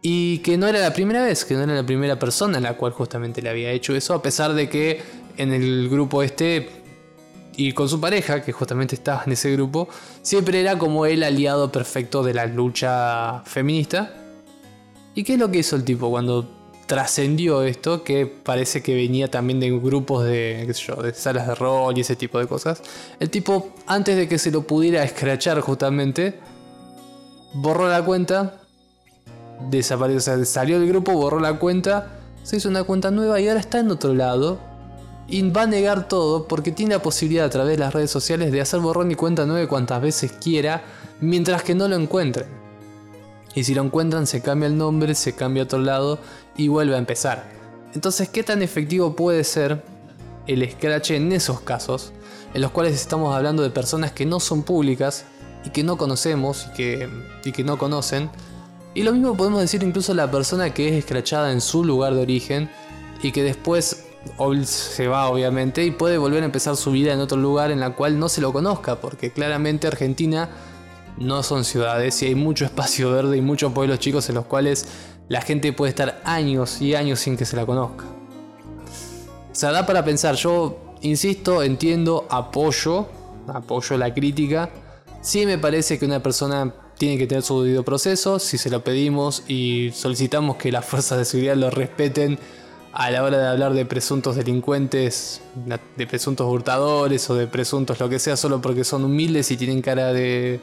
Y 0.09 0.39
que 0.39 0.57
no 0.57 0.69
era 0.69 0.79
la 0.79 0.93
primera 0.93 1.25
vez, 1.25 1.45
que 1.45 1.55
no 1.55 1.65
era 1.65 1.75
la 1.75 1.85
primera 1.85 2.17
persona 2.17 2.59
en 2.59 2.63
la 2.63 2.75
cual 2.75 2.93
justamente 2.93 3.43
le 3.43 3.49
había 3.49 3.73
hecho 3.73 3.93
eso, 3.93 4.15
a 4.15 4.23
pesar 4.23 4.55
de 4.55 4.69
que 4.69 5.03
en 5.37 5.53
el 5.53 5.89
grupo 5.89 6.23
este 6.23 6.69
y 7.57 7.73
con 7.73 7.89
su 7.89 8.01
pareja, 8.01 8.41
que 8.41 8.53
justamente 8.53 8.95
estaba 8.95 9.25
en 9.27 9.33
ese 9.33 9.51
grupo, 9.51 9.89
siempre 10.23 10.61
era 10.61 10.79
como 10.79 11.07
el 11.07 11.25
aliado 11.25 11.73
perfecto 11.73 12.23
de 12.23 12.35
la 12.35 12.47
lucha 12.47 13.43
feminista. 13.47 14.15
¿Y 15.17 15.25
qué 15.25 15.33
es 15.33 15.41
lo 15.41 15.51
que 15.51 15.59
hizo 15.59 15.75
el 15.75 15.83
tipo 15.83 16.09
cuando 16.09 16.49
trascendió 16.87 17.65
esto, 17.65 18.05
que 18.05 18.27
parece 18.27 18.85
que 18.85 18.95
venía 18.95 19.29
también 19.29 19.59
de 19.59 19.77
grupos 19.77 20.25
de, 20.25 20.63
qué 20.69 20.73
sé 20.73 20.85
yo, 20.87 21.03
de 21.03 21.15
salas 21.15 21.49
de 21.49 21.57
rol 21.57 21.99
y 21.99 22.03
ese 22.03 22.15
tipo 22.15 22.39
de 22.39 22.47
cosas. 22.47 22.81
El 23.19 23.29
tipo, 23.29 23.71
antes 23.89 24.17
de 24.17 24.29
que 24.29 24.39
se 24.39 24.53
lo 24.53 24.69
pudiera 24.69 25.03
escrachar 25.03 25.59
justamente, 25.63 26.39
borró 27.55 27.89
la 27.89 28.05
cuenta, 28.05 28.61
desapareció, 29.71 30.19
o 30.19 30.21
sea, 30.21 30.45
salió 30.45 30.79
del 30.79 30.89
grupo, 30.89 31.13
borró 31.13 31.41
la 31.41 31.59
cuenta, 31.59 32.19
se 32.43 32.57
hizo 32.57 32.69
una 32.69 32.85
cuenta 32.85 33.11
nueva 33.11 33.41
y 33.41 33.49
ahora 33.49 33.61
está 33.61 33.79
en 33.81 33.91
otro 33.91 34.15
lado. 34.15 34.59
Y 35.29 35.51
va 35.51 35.63
a 35.63 35.67
negar 35.67 36.07
todo 36.07 36.47
porque 36.47 36.71
tiene 36.71 36.95
la 36.95 37.03
posibilidad 37.03 37.47
a 37.47 37.51
través 37.51 37.77
de 37.77 37.85
las 37.85 37.93
redes 37.93 38.13
sociales 38.13 38.53
de 38.53 38.61
hacer 38.61 38.79
borrón 38.79 39.11
y 39.11 39.17
cuenta 39.17 39.45
nueva 39.45 39.69
cuantas 39.69 40.01
veces 40.01 40.31
quiera, 40.33 40.85
mientras 41.21 41.65
que 41.65 41.75
no 41.75 41.89
lo 41.89 41.97
encuentren. 41.97 42.47
Y 43.57 43.65
si 43.65 43.75
lo 43.75 43.83
encuentran, 43.83 44.27
se 44.27 44.43
cambia 44.43 44.69
el 44.69 44.77
nombre, 44.77 45.15
se 45.15 45.35
cambia 45.35 45.63
a 45.63 45.65
otro 45.65 45.81
lado 45.81 46.19
y 46.57 46.69
vuelve 46.69 46.95
a 46.95 46.99
empezar. 46.99 47.49
Entonces, 47.95 48.29
¿qué 48.29 48.43
tan 48.43 48.63
efectivo 48.63 49.17
puede 49.17 49.43
ser 49.43 49.83
el 50.47 50.71
Scratch 50.71 51.13
en 51.13 51.33
esos 51.33 51.61
casos? 51.63 52.13
En 52.53 52.61
los 52.61 52.71
cuales 52.71 52.95
estamos 52.95 53.35
hablando 53.35 53.63
de 53.63 53.71
personas 53.71 54.13
que 54.13 54.27
no 54.27 54.41
son 54.41 54.63
públicas 54.63 55.25
y 55.65 55.71
que 55.71 55.83
no 55.83 55.97
conocemos 55.97 56.67
y 56.69 56.75
que, 56.75 57.09
y 57.45 57.53
que 57.53 57.65
no 57.65 57.79
conocen. 57.79 58.31
Y 58.97 59.03
lo 59.03 59.13
mismo 59.13 59.37
podemos 59.37 59.61
decir 59.61 59.83
incluso 59.83 60.13
a 60.13 60.15
la 60.15 60.31
persona 60.31 60.73
que 60.73 60.89
es 60.89 60.95
escrachada 60.95 61.53
en 61.53 61.61
su 61.61 61.85
lugar 61.85 62.15
de 62.15 62.23
origen 62.23 62.71
y 63.23 63.31
que 63.31 63.43
después 63.43 64.07
se 64.65 65.07
va 65.07 65.29
obviamente 65.29 65.85
y 65.85 65.91
puede 65.91 66.17
volver 66.17 66.43
a 66.43 66.47
empezar 66.47 66.77
su 66.77 66.93
vida 66.93 67.13
en 67.13 67.21
otro 67.21 67.37
lugar 67.37 67.71
en 67.71 67.79
la 67.79 67.91
cual 67.91 68.19
no 68.19 68.31
se 68.31 68.41
lo 68.41 68.55
conozca, 68.55 68.97
porque 68.99 69.31
claramente 69.31 69.87
Argentina 69.87 70.49
no 71.19 71.43
son 71.43 71.67
ciudades 71.67 72.23
y 72.23 72.29
hay 72.29 72.35
mucho 72.35 72.65
espacio 72.65 73.13
verde 73.13 73.37
y 73.37 73.43
muchos 73.43 73.71
pueblos 73.75 73.99
chicos 73.99 74.31
en 74.31 74.37
los 74.37 74.47
cuales 74.47 74.87
la 75.29 75.43
gente 75.43 75.75
puede 75.75 75.91
estar 75.91 76.23
años 76.25 76.81
y 76.81 76.95
años 76.95 77.21
sin 77.21 77.37
que 77.37 77.45
se 77.45 77.55
la 77.55 77.67
conozca. 77.67 78.07
O 78.07 79.55
sea, 79.55 79.73
da 79.73 79.85
para 79.85 80.07
pensar, 80.07 80.37
yo 80.37 80.95
insisto, 81.03 81.63
entiendo, 81.63 82.27
apoyo, 82.31 83.09
apoyo 83.47 83.99
la 83.99 84.15
crítica. 84.15 84.71
Sí 85.21 85.45
me 85.45 85.59
parece 85.59 85.99
que 85.99 86.07
una 86.07 86.23
persona 86.23 86.73
tiene 86.99 87.19
que 87.19 87.27
tener 87.27 87.43
su 87.43 87.63
debido 87.63 87.83
proceso, 87.83 88.39
si 88.39 88.59
se 88.59 88.71
lo 88.71 88.83
pedimos 88.83 89.43
y 89.49 89.91
solicitamos 89.93 90.57
que 90.57 90.73
las 90.73 90.85
fuerzas 90.85 91.19
de 91.19 91.25
seguridad 91.25 91.57
lo 91.57 91.71
respeten 91.71 92.39
a 92.93 93.11
la 93.11 93.23
hora 93.23 93.37
de 93.37 93.47
hablar 93.49 93.75
de 93.75 93.85
presuntos 93.85 94.37
delincuentes, 94.37 95.43
de 95.97 96.07
presuntos 96.07 96.51
hurtadores 96.51 97.29
o 97.29 97.35
de 97.35 97.47
presuntos 97.47 98.01
lo 98.01 98.09
que 98.09 98.19
sea, 98.19 98.37
solo 98.37 98.63
porque 98.63 98.85
son 98.85 99.05
humildes 99.05 99.51
y 99.51 99.59
tienen 99.59 99.83
cara 99.83 100.15
de, 100.15 100.61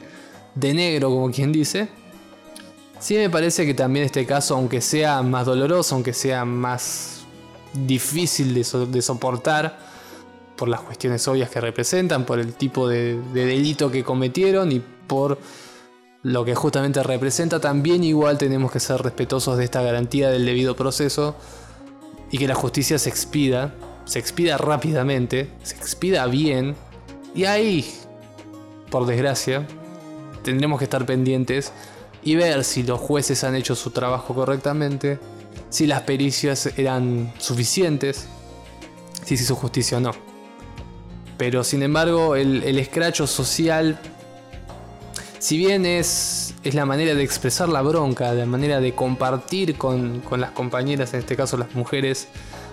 de 0.56 0.74
negro, 0.74 1.10
como 1.10 1.30
quien 1.30 1.52
dice. 1.52 1.88
Sí 2.98 3.14
me 3.14 3.30
parece 3.30 3.64
que 3.66 3.74
también 3.74 4.04
este 4.04 4.26
caso, 4.26 4.56
aunque 4.56 4.80
sea 4.80 5.22
más 5.22 5.46
doloroso, 5.46 5.94
aunque 5.94 6.12
sea 6.12 6.44
más 6.44 7.24
difícil 7.72 8.52
de, 8.54 9.02
soportar, 9.02 9.78
por 10.56 10.68
las 10.68 10.80
cuestiones 10.80 11.26
obvias 11.28 11.50
que 11.50 11.60
representan, 11.60 12.24
por 12.24 12.40
el 12.40 12.54
tipo 12.54 12.88
de, 12.88 13.20
de 13.32 13.46
delito 13.46 13.92
que 13.92 14.02
cometieron 14.02 14.72
y 14.72 14.80
por 14.80 15.38
lo 16.24 16.44
que 16.44 16.54
justamente 16.54 17.02
representa, 17.02 17.60
también 17.60 18.02
igual 18.02 18.38
tenemos 18.38 18.72
que 18.72 18.80
ser 18.80 19.00
respetuosos 19.02 19.58
de 19.58 19.64
esta 19.64 19.82
garantía 19.82 20.30
del 20.30 20.46
debido 20.46 20.74
proceso 20.74 21.36
y 22.30 22.38
que 22.38 22.48
la 22.48 22.54
justicia 22.54 22.98
se 22.98 23.10
expida, 23.10 23.74
se 24.06 24.18
expida 24.18 24.56
rápidamente, 24.56 25.50
se 25.62 25.76
expida 25.76 26.26
bien, 26.26 26.74
y 27.34 27.44
ahí, 27.44 27.84
por 28.90 29.04
desgracia, 29.06 29.66
tendremos 30.42 30.78
que 30.78 30.84
estar 30.84 31.04
pendientes 31.04 31.72
y 32.22 32.36
ver 32.36 32.64
si 32.64 32.84
los 32.84 32.98
jueces 32.98 33.44
han 33.44 33.54
hecho 33.54 33.74
su 33.74 33.90
trabajo 33.90 34.34
correctamente, 34.34 35.18
si 35.68 35.86
las 35.86 36.02
pericias 36.02 36.70
eran 36.78 37.34
suficientes, 37.38 38.28
si 39.24 39.36
se 39.36 39.44
hizo 39.44 39.56
justicia 39.56 39.98
o 39.98 40.00
no. 40.00 40.12
Pero 41.36 41.64
sin 41.64 41.82
embargo, 41.82 42.36
el, 42.36 42.78
escracho 42.78 43.26
social, 43.26 44.00
si 45.44 45.58
bien 45.58 45.84
es, 45.84 46.54
es 46.64 46.74
la 46.74 46.86
manera 46.86 47.14
de 47.14 47.22
expresar 47.22 47.68
la 47.68 47.82
bronca, 47.82 48.32
la 48.32 48.46
manera 48.46 48.80
de 48.80 48.94
compartir 48.94 49.76
con, 49.76 50.20
con 50.20 50.40
las 50.40 50.52
compañeras, 50.52 51.12
en 51.12 51.20
este 51.20 51.36
caso 51.36 51.58
las 51.58 51.74
mujeres, 51.74 52.28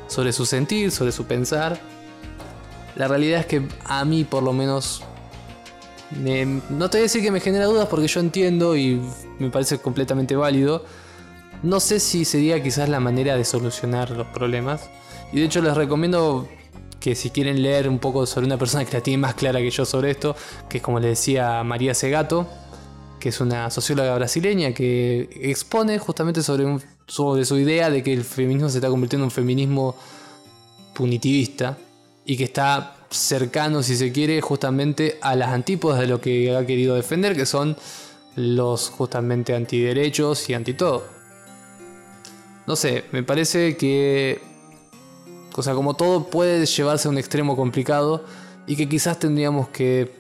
sobre 0.07 0.31
su 0.31 0.45
sentir, 0.45 0.89
sobre 0.91 1.11
su 1.11 1.25
pensar, 1.25 1.77
la 2.95 3.09
realidad 3.09 3.41
es 3.41 3.45
que 3.45 3.67
a 3.83 4.05
mí 4.05 4.23
por 4.23 4.43
lo 4.43 4.53
menos 4.53 5.03
no 6.11 6.89
te 6.89 6.97
voy 6.97 6.99
a 6.99 7.03
decir 7.03 7.21
que 7.21 7.29
me 7.29 7.41
genera 7.41 7.65
dudas 7.65 7.89
porque 7.89 8.07
yo 8.07 8.21
entiendo 8.21 8.77
y 8.77 9.01
me 9.37 9.49
parece 9.49 9.79
completamente 9.79 10.37
válido. 10.37 10.85
No 11.63 11.81
sé 11.81 11.99
si 11.99 12.23
sería 12.23 12.63
quizás 12.63 12.87
la 12.87 13.01
manera 13.01 13.35
de 13.35 13.43
solucionar 13.43 14.11
los 14.11 14.27
problemas. 14.27 14.89
Y 15.33 15.41
de 15.41 15.45
hecho 15.45 15.61
les 15.61 15.75
recomiendo 15.75 16.47
que 17.01 17.15
si 17.15 17.31
quieren 17.31 17.61
leer 17.61 17.89
un 17.89 17.99
poco 17.99 18.25
sobre 18.25 18.45
una 18.45 18.57
persona 18.57 18.85
que 18.85 18.93
la 18.93 19.03
tiene 19.03 19.17
más 19.17 19.33
clara 19.33 19.59
que 19.59 19.71
yo 19.71 19.83
sobre 19.83 20.11
esto, 20.11 20.37
que 20.69 20.77
es 20.77 20.83
como 20.83 21.01
le 21.01 21.09
decía 21.09 21.61
María 21.65 21.93
Segato, 21.93 22.47
que 23.21 23.29
es 23.29 23.39
una 23.39 23.69
socióloga 23.69 24.13
brasileña 24.15 24.73
que 24.73 25.29
expone 25.41 25.97
justamente 25.99 26.43
sobre, 26.43 26.79
sobre 27.07 27.45
su 27.45 27.57
idea 27.57 27.89
de 27.89 28.03
que 28.03 28.11
el 28.11 28.25
feminismo 28.25 28.67
se 28.67 28.79
está 28.79 28.89
convirtiendo 28.89 29.23
en 29.23 29.27
un 29.27 29.31
feminismo 29.31 29.95
punitivista 30.93 31.77
y 32.25 32.35
que 32.35 32.43
está 32.43 32.95
cercano, 33.09 33.83
si 33.83 33.95
se 33.95 34.11
quiere, 34.11 34.41
justamente 34.41 35.19
a 35.21 35.35
las 35.35 35.49
antípodas 35.49 35.99
de 35.99 36.07
lo 36.07 36.19
que 36.19 36.55
ha 36.55 36.65
querido 36.65 36.95
defender, 36.95 37.35
que 37.35 37.45
son 37.45 37.77
los 38.35 38.89
justamente 38.89 39.55
antiderechos 39.55 40.49
y 40.49 40.53
anti 40.53 40.73
todo. 40.73 41.05
No 42.65 42.75
sé, 42.75 43.05
me 43.11 43.23
parece 43.23 43.77
que, 43.77 44.41
o 45.55 45.61
sea, 45.61 45.73
como 45.73 45.93
todo 45.95 46.25
puede 46.27 46.65
llevarse 46.65 47.07
a 47.07 47.11
un 47.11 47.17
extremo 47.17 47.55
complicado 47.55 48.25
y 48.65 48.75
que 48.75 48.87
quizás 48.89 49.19
tendríamos 49.19 49.69
que 49.69 50.19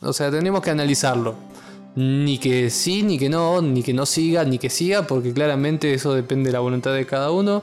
O 0.00 0.12
sea, 0.12 0.30
tenemos 0.30 0.62
que 0.62 0.70
analizarlo. 0.70 1.51
Ni 1.94 2.38
que 2.38 2.70
sí, 2.70 3.02
ni 3.02 3.18
que 3.18 3.28
no, 3.28 3.60
ni 3.60 3.82
que 3.82 3.92
no 3.92 4.06
siga, 4.06 4.44
ni 4.44 4.58
que 4.58 4.70
siga, 4.70 5.06
porque 5.06 5.32
claramente 5.32 5.92
eso 5.92 6.14
depende 6.14 6.48
de 6.48 6.52
la 6.54 6.60
voluntad 6.60 6.94
de 6.94 7.04
cada 7.04 7.30
uno 7.30 7.62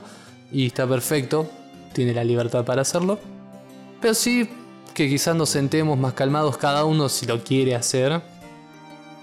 y 0.52 0.66
está 0.66 0.86
perfecto, 0.86 1.50
tiene 1.92 2.14
la 2.14 2.22
libertad 2.22 2.64
para 2.64 2.82
hacerlo. 2.82 3.18
Pero 4.00 4.14
sí 4.14 4.48
que 4.94 5.08
quizás 5.08 5.34
nos 5.34 5.50
sentemos 5.50 5.98
más 5.98 6.14
calmados 6.14 6.56
cada 6.56 6.84
uno 6.84 7.08
si 7.08 7.26
lo 7.26 7.42
quiere 7.42 7.74
hacer, 7.74 8.22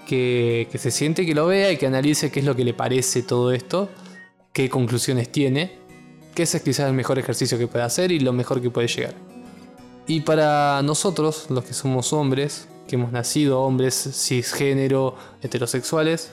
que, 0.06 0.68
que 0.70 0.78
se 0.78 0.90
siente, 0.90 1.24
que 1.24 1.34
lo 1.34 1.46
vea 1.46 1.72
y 1.72 1.76
que 1.76 1.86
analice 1.86 2.30
qué 2.30 2.40
es 2.40 2.46
lo 2.46 2.54
que 2.54 2.64
le 2.64 2.74
parece 2.74 3.22
todo 3.22 3.52
esto, 3.52 3.88
qué 4.52 4.68
conclusiones 4.68 5.30
tiene, 5.30 5.78
que 6.34 6.42
ese 6.42 6.58
es 6.58 6.62
quizás 6.62 6.86
el 6.86 6.94
mejor 6.94 7.18
ejercicio 7.18 7.58
que 7.58 7.66
puede 7.66 7.84
hacer 7.84 8.12
y 8.12 8.20
lo 8.20 8.32
mejor 8.32 8.60
que 8.60 8.70
puede 8.70 8.88
llegar. 8.88 9.14
Y 10.06 10.20
para 10.20 10.80
nosotros, 10.82 11.46
los 11.50 11.64
que 11.64 11.74
somos 11.74 12.12
hombres, 12.14 12.66
que 12.88 12.96
hemos 12.96 13.12
nacido 13.12 13.60
hombres 13.60 13.94
cisgénero, 14.12 15.14
heterosexuales, 15.42 16.32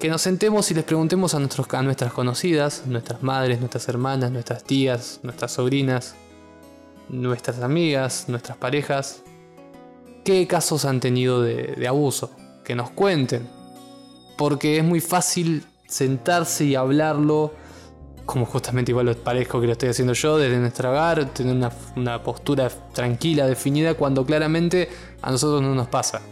que 0.00 0.08
nos 0.08 0.22
sentemos 0.22 0.70
y 0.72 0.74
les 0.74 0.82
preguntemos 0.82 1.34
a, 1.34 1.38
nuestros, 1.38 1.72
a 1.72 1.82
nuestras 1.82 2.12
conocidas, 2.12 2.82
nuestras 2.86 3.22
madres, 3.22 3.60
nuestras 3.60 3.88
hermanas, 3.88 4.32
nuestras 4.32 4.64
tías, 4.64 5.20
nuestras 5.22 5.52
sobrinas, 5.52 6.16
nuestras 7.08 7.60
amigas, 7.60 8.24
nuestras 8.28 8.56
parejas, 8.56 9.22
qué 10.24 10.46
casos 10.48 10.84
han 10.84 10.98
tenido 10.98 11.42
de, 11.42 11.74
de 11.76 11.86
abuso, 11.86 12.34
que 12.64 12.74
nos 12.74 12.90
cuenten, 12.90 13.48
porque 14.36 14.78
es 14.78 14.84
muy 14.84 15.00
fácil 15.00 15.64
sentarse 15.86 16.64
y 16.64 16.74
hablarlo 16.74 17.52
como 18.26 18.46
justamente 18.46 18.92
igual 18.92 19.06
lo 19.06 19.16
parezco 19.16 19.60
que 19.60 19.66
lo 19.66 19.72
estoy 19.72 19.90
haciendo 19.90 20.14
yo, 20.14 20.38
desde 20.38 20.58
nuestro 20.58 20.90
hogar, 20.90 21.26
tener 21.26 21.54
una, 21.54 21.70
una, 21.96 22.22
postura 22.22 22.68
tranquila, 22.92 23.46
definida, 23.46 23.94
cuando 23.94 24.24
claramente 24.24 24.88
a 25.22 25.30
nosotros 25.30 25.62
no 25.62 25.74
nos 25.74 25.88
pasa. 25.88 26.22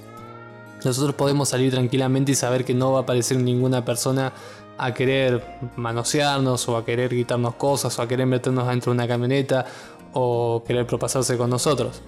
Nosotros 0.84 1.14
podemos 1.14 1.48
salir 1.50 1.70
tranquilamente 1.72 2.32
y 2.32 2.34
saber 2.34 2.64
que 2.64 2.74
no 2.74 2.92
va 2.92 3.00
a 3.00 3.02
aparecer 3.02 3.38
ninguna 3.38 3.84
persona 3.84 4.32
a 4.78 4.92
querer 4.94 5.44
manosearnos 5.76 6.68
o 6.68 6.76
a 6.76 6.84
querer 6.84 7.10
gritarnos 7.10 7.54
cosas 7.54 7.96
o 7.98 8.02
a 8.02 8.08
querer 8.08 8.26
meternos 8.26 8.66
dentro 8.66 8.90
de 8.90 8.96
una 8.96 9.06
camioneta 9.06 9.64
o 10.12 10.64
querer 10.66 10.86
propasarse 10.86 11.36
con 11.36 11.50
nosotros. 11.50 12.02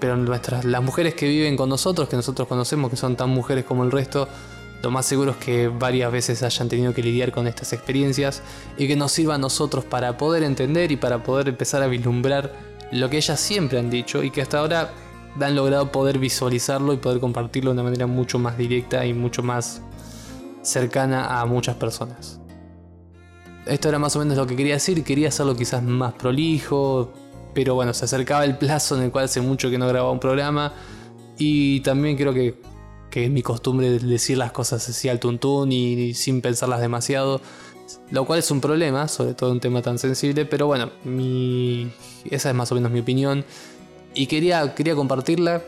Pero 0.00 0.16
nuestras, 0.16 0.64
las 0.64 0.82
mujeres 0.82 1.14
que 1.14 1.28
viven 1.28 1.56
con 1.56 1.68
nosotros, 1.68 2.08
que 2.08 2.16
nosotros 2.16 2.48
conocemos, 2.48 2.90
que 2.90 2.96
son 2.96 3.14
tan 3.14 3.30
mujeres 3.30 3.64
como 3.64 3.84
el 3.84 3.90
resto, 3.90 4.28
lo 4.82 4.90
más 4.90 5.06
seguro 5.06 5.30
es 5.32 5.36
que 5.36 5.68
varias 5.68 6.10
veces 6.10 6.42
hayan 6.42 6.68
tenido 6.68 6.92
que 6.92 7.02
lidiar 7.02 7.30
con 7.30 7.46
estas 7.46 7.72
experiencias 7.72 8.42
y 8.76 8.88
que 8.88 8.96
nos 8.96 9.12
sirva 9.12 9.36
a 9.36 9.38
nosotros 9.38 9.84
para 9.84 10.16
poder 10.16 10.42
entender 10.42 10.90
y 10.90 10.96
para 10.96 11.22
poder 11.22 11.48
empezar 11.48 11.82
a 11.82 11.86
vislumbrar 11.86 12.52
lo 12.90 13.08
que 13.08 13.16
ellas 13.18 13.38
siempre 13.38 13.78
han 13.78 13.90
dicho 13.90 14.22
y 14.22 14.30
que 14.30 14.42
hasta 14.42 14.58
ahora 14.58 14.90
han 15.40 15.54
logrado 15.54 15.92
poder 15.92 16.18
visualizarlo 16.18 16.92
y 16.92 16.96
poder 16.96 17.20
compartirlo 17.20 17.70
de 17.70 17.74
una 17.74 17.84
manera 17.84 18.06
mucho 18.06 18.38
más 18.38 18.58
directa 18.58 19.06
y 19.06 19.14
mucho 19.14 19.42
más 19.42 19.82
cercana 20.62 21.40
a 21.40 21.46
muchas 21.46 21.76
personas. 21.76 22.40
Esto 23.66 23.88
era 23.88 24.00
más 24.00 24.16
o 24.16 24.18
menos 24.18 24.36
lo 24.36 24.46
que 24.46 24.56
quería 24.56 24.74
decir, 24.74 25.04
quería 25.04 25.28
hacerlo 25.28 25.54
quizás 25.54 25.82
más 25.82 26.14
prolijo, 26.14 27.12
pero 27.54 27.76
bueno, 27.76 27.94
se 27.94 28.04
acercaba 28.04 28.44
el 28.44 28.58
plazo 28.58 28.96
en 28.96 29.04
el 29.04 29.12
cual 29.12 29.26
hace 29.26 29.40
mucho 29.40 29.70
que 29.70 29.78
no 29.78 29.86
grababa 29.86 30.10
un 30.10 30.18
programa 30.18 30.72
y 31.38 31.80
también 31.80 32.16
creo 32.16 32.34
que 32.34 32.71
que 33.12 33.26
es 33.26 33.30
mi 33.30 33.42
costumbre 33.42 33.90
decir 33.98 34.38
las 34.38 34.52
cosas 34.52 34.88
así 34.88 35.10
al 35.10 35.20
tuntún 35.20 35.70
y, 35.70 36.14
sin 36.14 36.40
pensarlas 36.40 36.80
demasiado, 36.80 37.42
lo 38.10 38.24
cual 38.24 38.38
es 38.38 38.50
un 38.50 38.62
problema, 38.62 39.06
sobre 39.06 39.34
todo 39.34 39.52
un 39.52 39.60
tema 39.60 39.82
tan 39.82 39.98
sensible, 39.98 40.46
pero 40.46 40.66
bueno, 40.66 40.90
mi, 41.04 41.92
esa 42.30 42.48
es 42.48 42.54
más 42.56 42.72
o 42.72 42.74
menos 42.74 42.90
mi 42.90 43.00
opinión 43.00 43.44
y 44.14 44.26
quería, 44.26 44.74
quería 44.74 44.96
compartirla. 44.96 45.62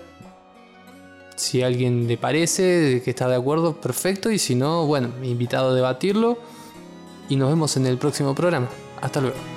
Si 1.37 1.63
a 1.63 1.67
alguien 1.67 2.09
le 2.09 2.17
parece 2.17 3.03
que 3.05 3.11
está 3.11 3.29
de 3.29 3.37
acuerdo, 3.37 3.79
perfecto, 3.79 4.31
y 4.31 4.39
si 4.39 4.55
no, 4.55 4.87
bueno, 4.87 5.11
invitado 5.23 5.73
a 5.73 5.75
debatirlo 5.75 6.39
y 7.29 7.37
nos 7.37 7.51
vemos 7.51 7.77
en 7.77 7.87
el 7.87 7.99
próximo 7.99 8.35
programa. 8.35 8.69
Hasta 9.03 9.21
luego. 9.21 9.54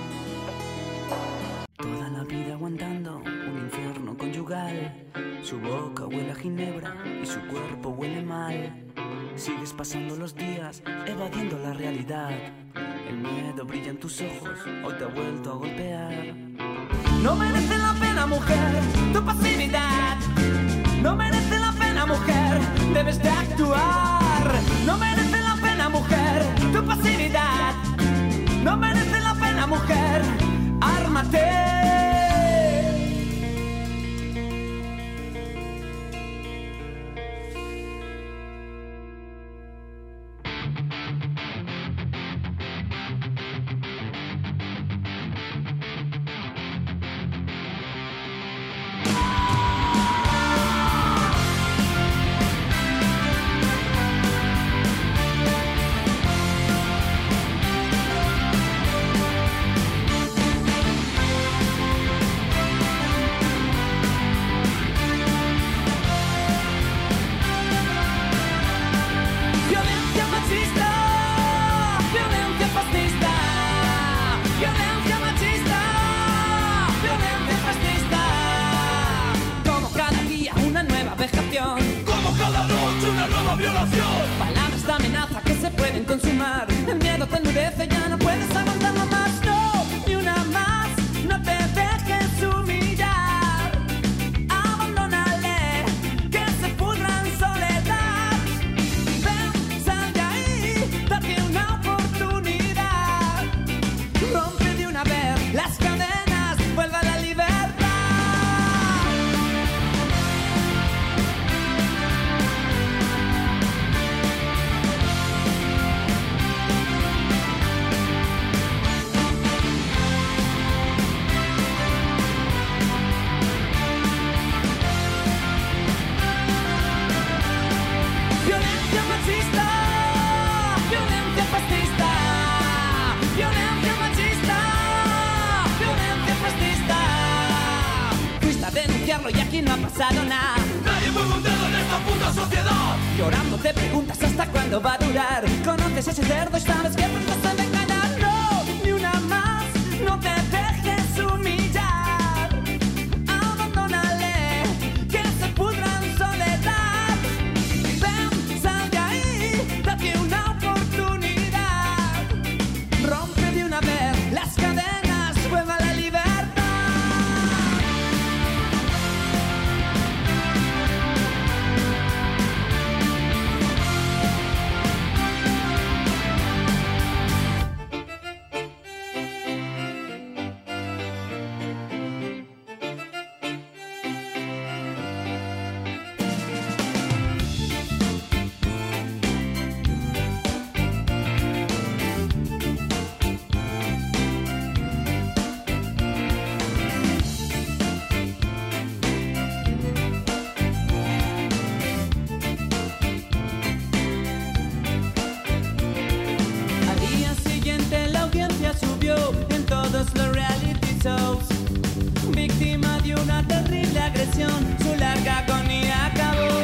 Su 214.38 214.96
larga 214.96 215.40
agonía 215.40 216.06
acabó. 216.06 216.62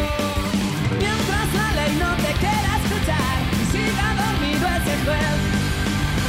Mientras 0.99 1.53
la 1.55 1.71
ley 1.73 1.97
no 1.99 2.15
te 2.17 2.31
quiera 2.33 2.77
escuchar, 2.77 3.37
siga 3.71 4.07
dormido 4.21 4.67
ese 4.77 4.95
juez. 5.03 5.37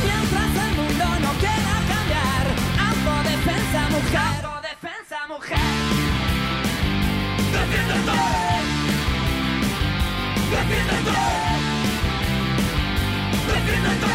Mientras 0.09 0.51
el 0.65 0.73
mundo 0.81 1.05
no 1.21 1.31
quiera 1.43 1.75
cambiar, 1.93 2.45
autodefensa 2.89 3.81
mujer. 3.91 4.37
Autodefensa 4.41 5.19
mujer. 5.29 5.59
¡Defiéndete! 7.53 8.21
¡Defiéndete! 10.51 11.17
¡Defiéndete! 13.51 14.13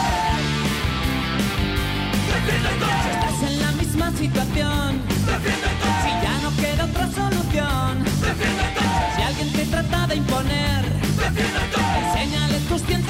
¡Defiéndete! 2.31 2.89
Estás 3.13 3.39
en 3.51 3.55
la 3.61 3.71
misma 3.73 4.07
situación, 4.17 5.01
si 9.15 9.21
alguien 9.21 9.51
te 9.51 9.65
trata 9.65 10.07
de 10.07 10.15
imponer, 10.15 10.85
enséñale 11.97 12.59
tus 12.69 12.81
ciencias. 12.83 13.08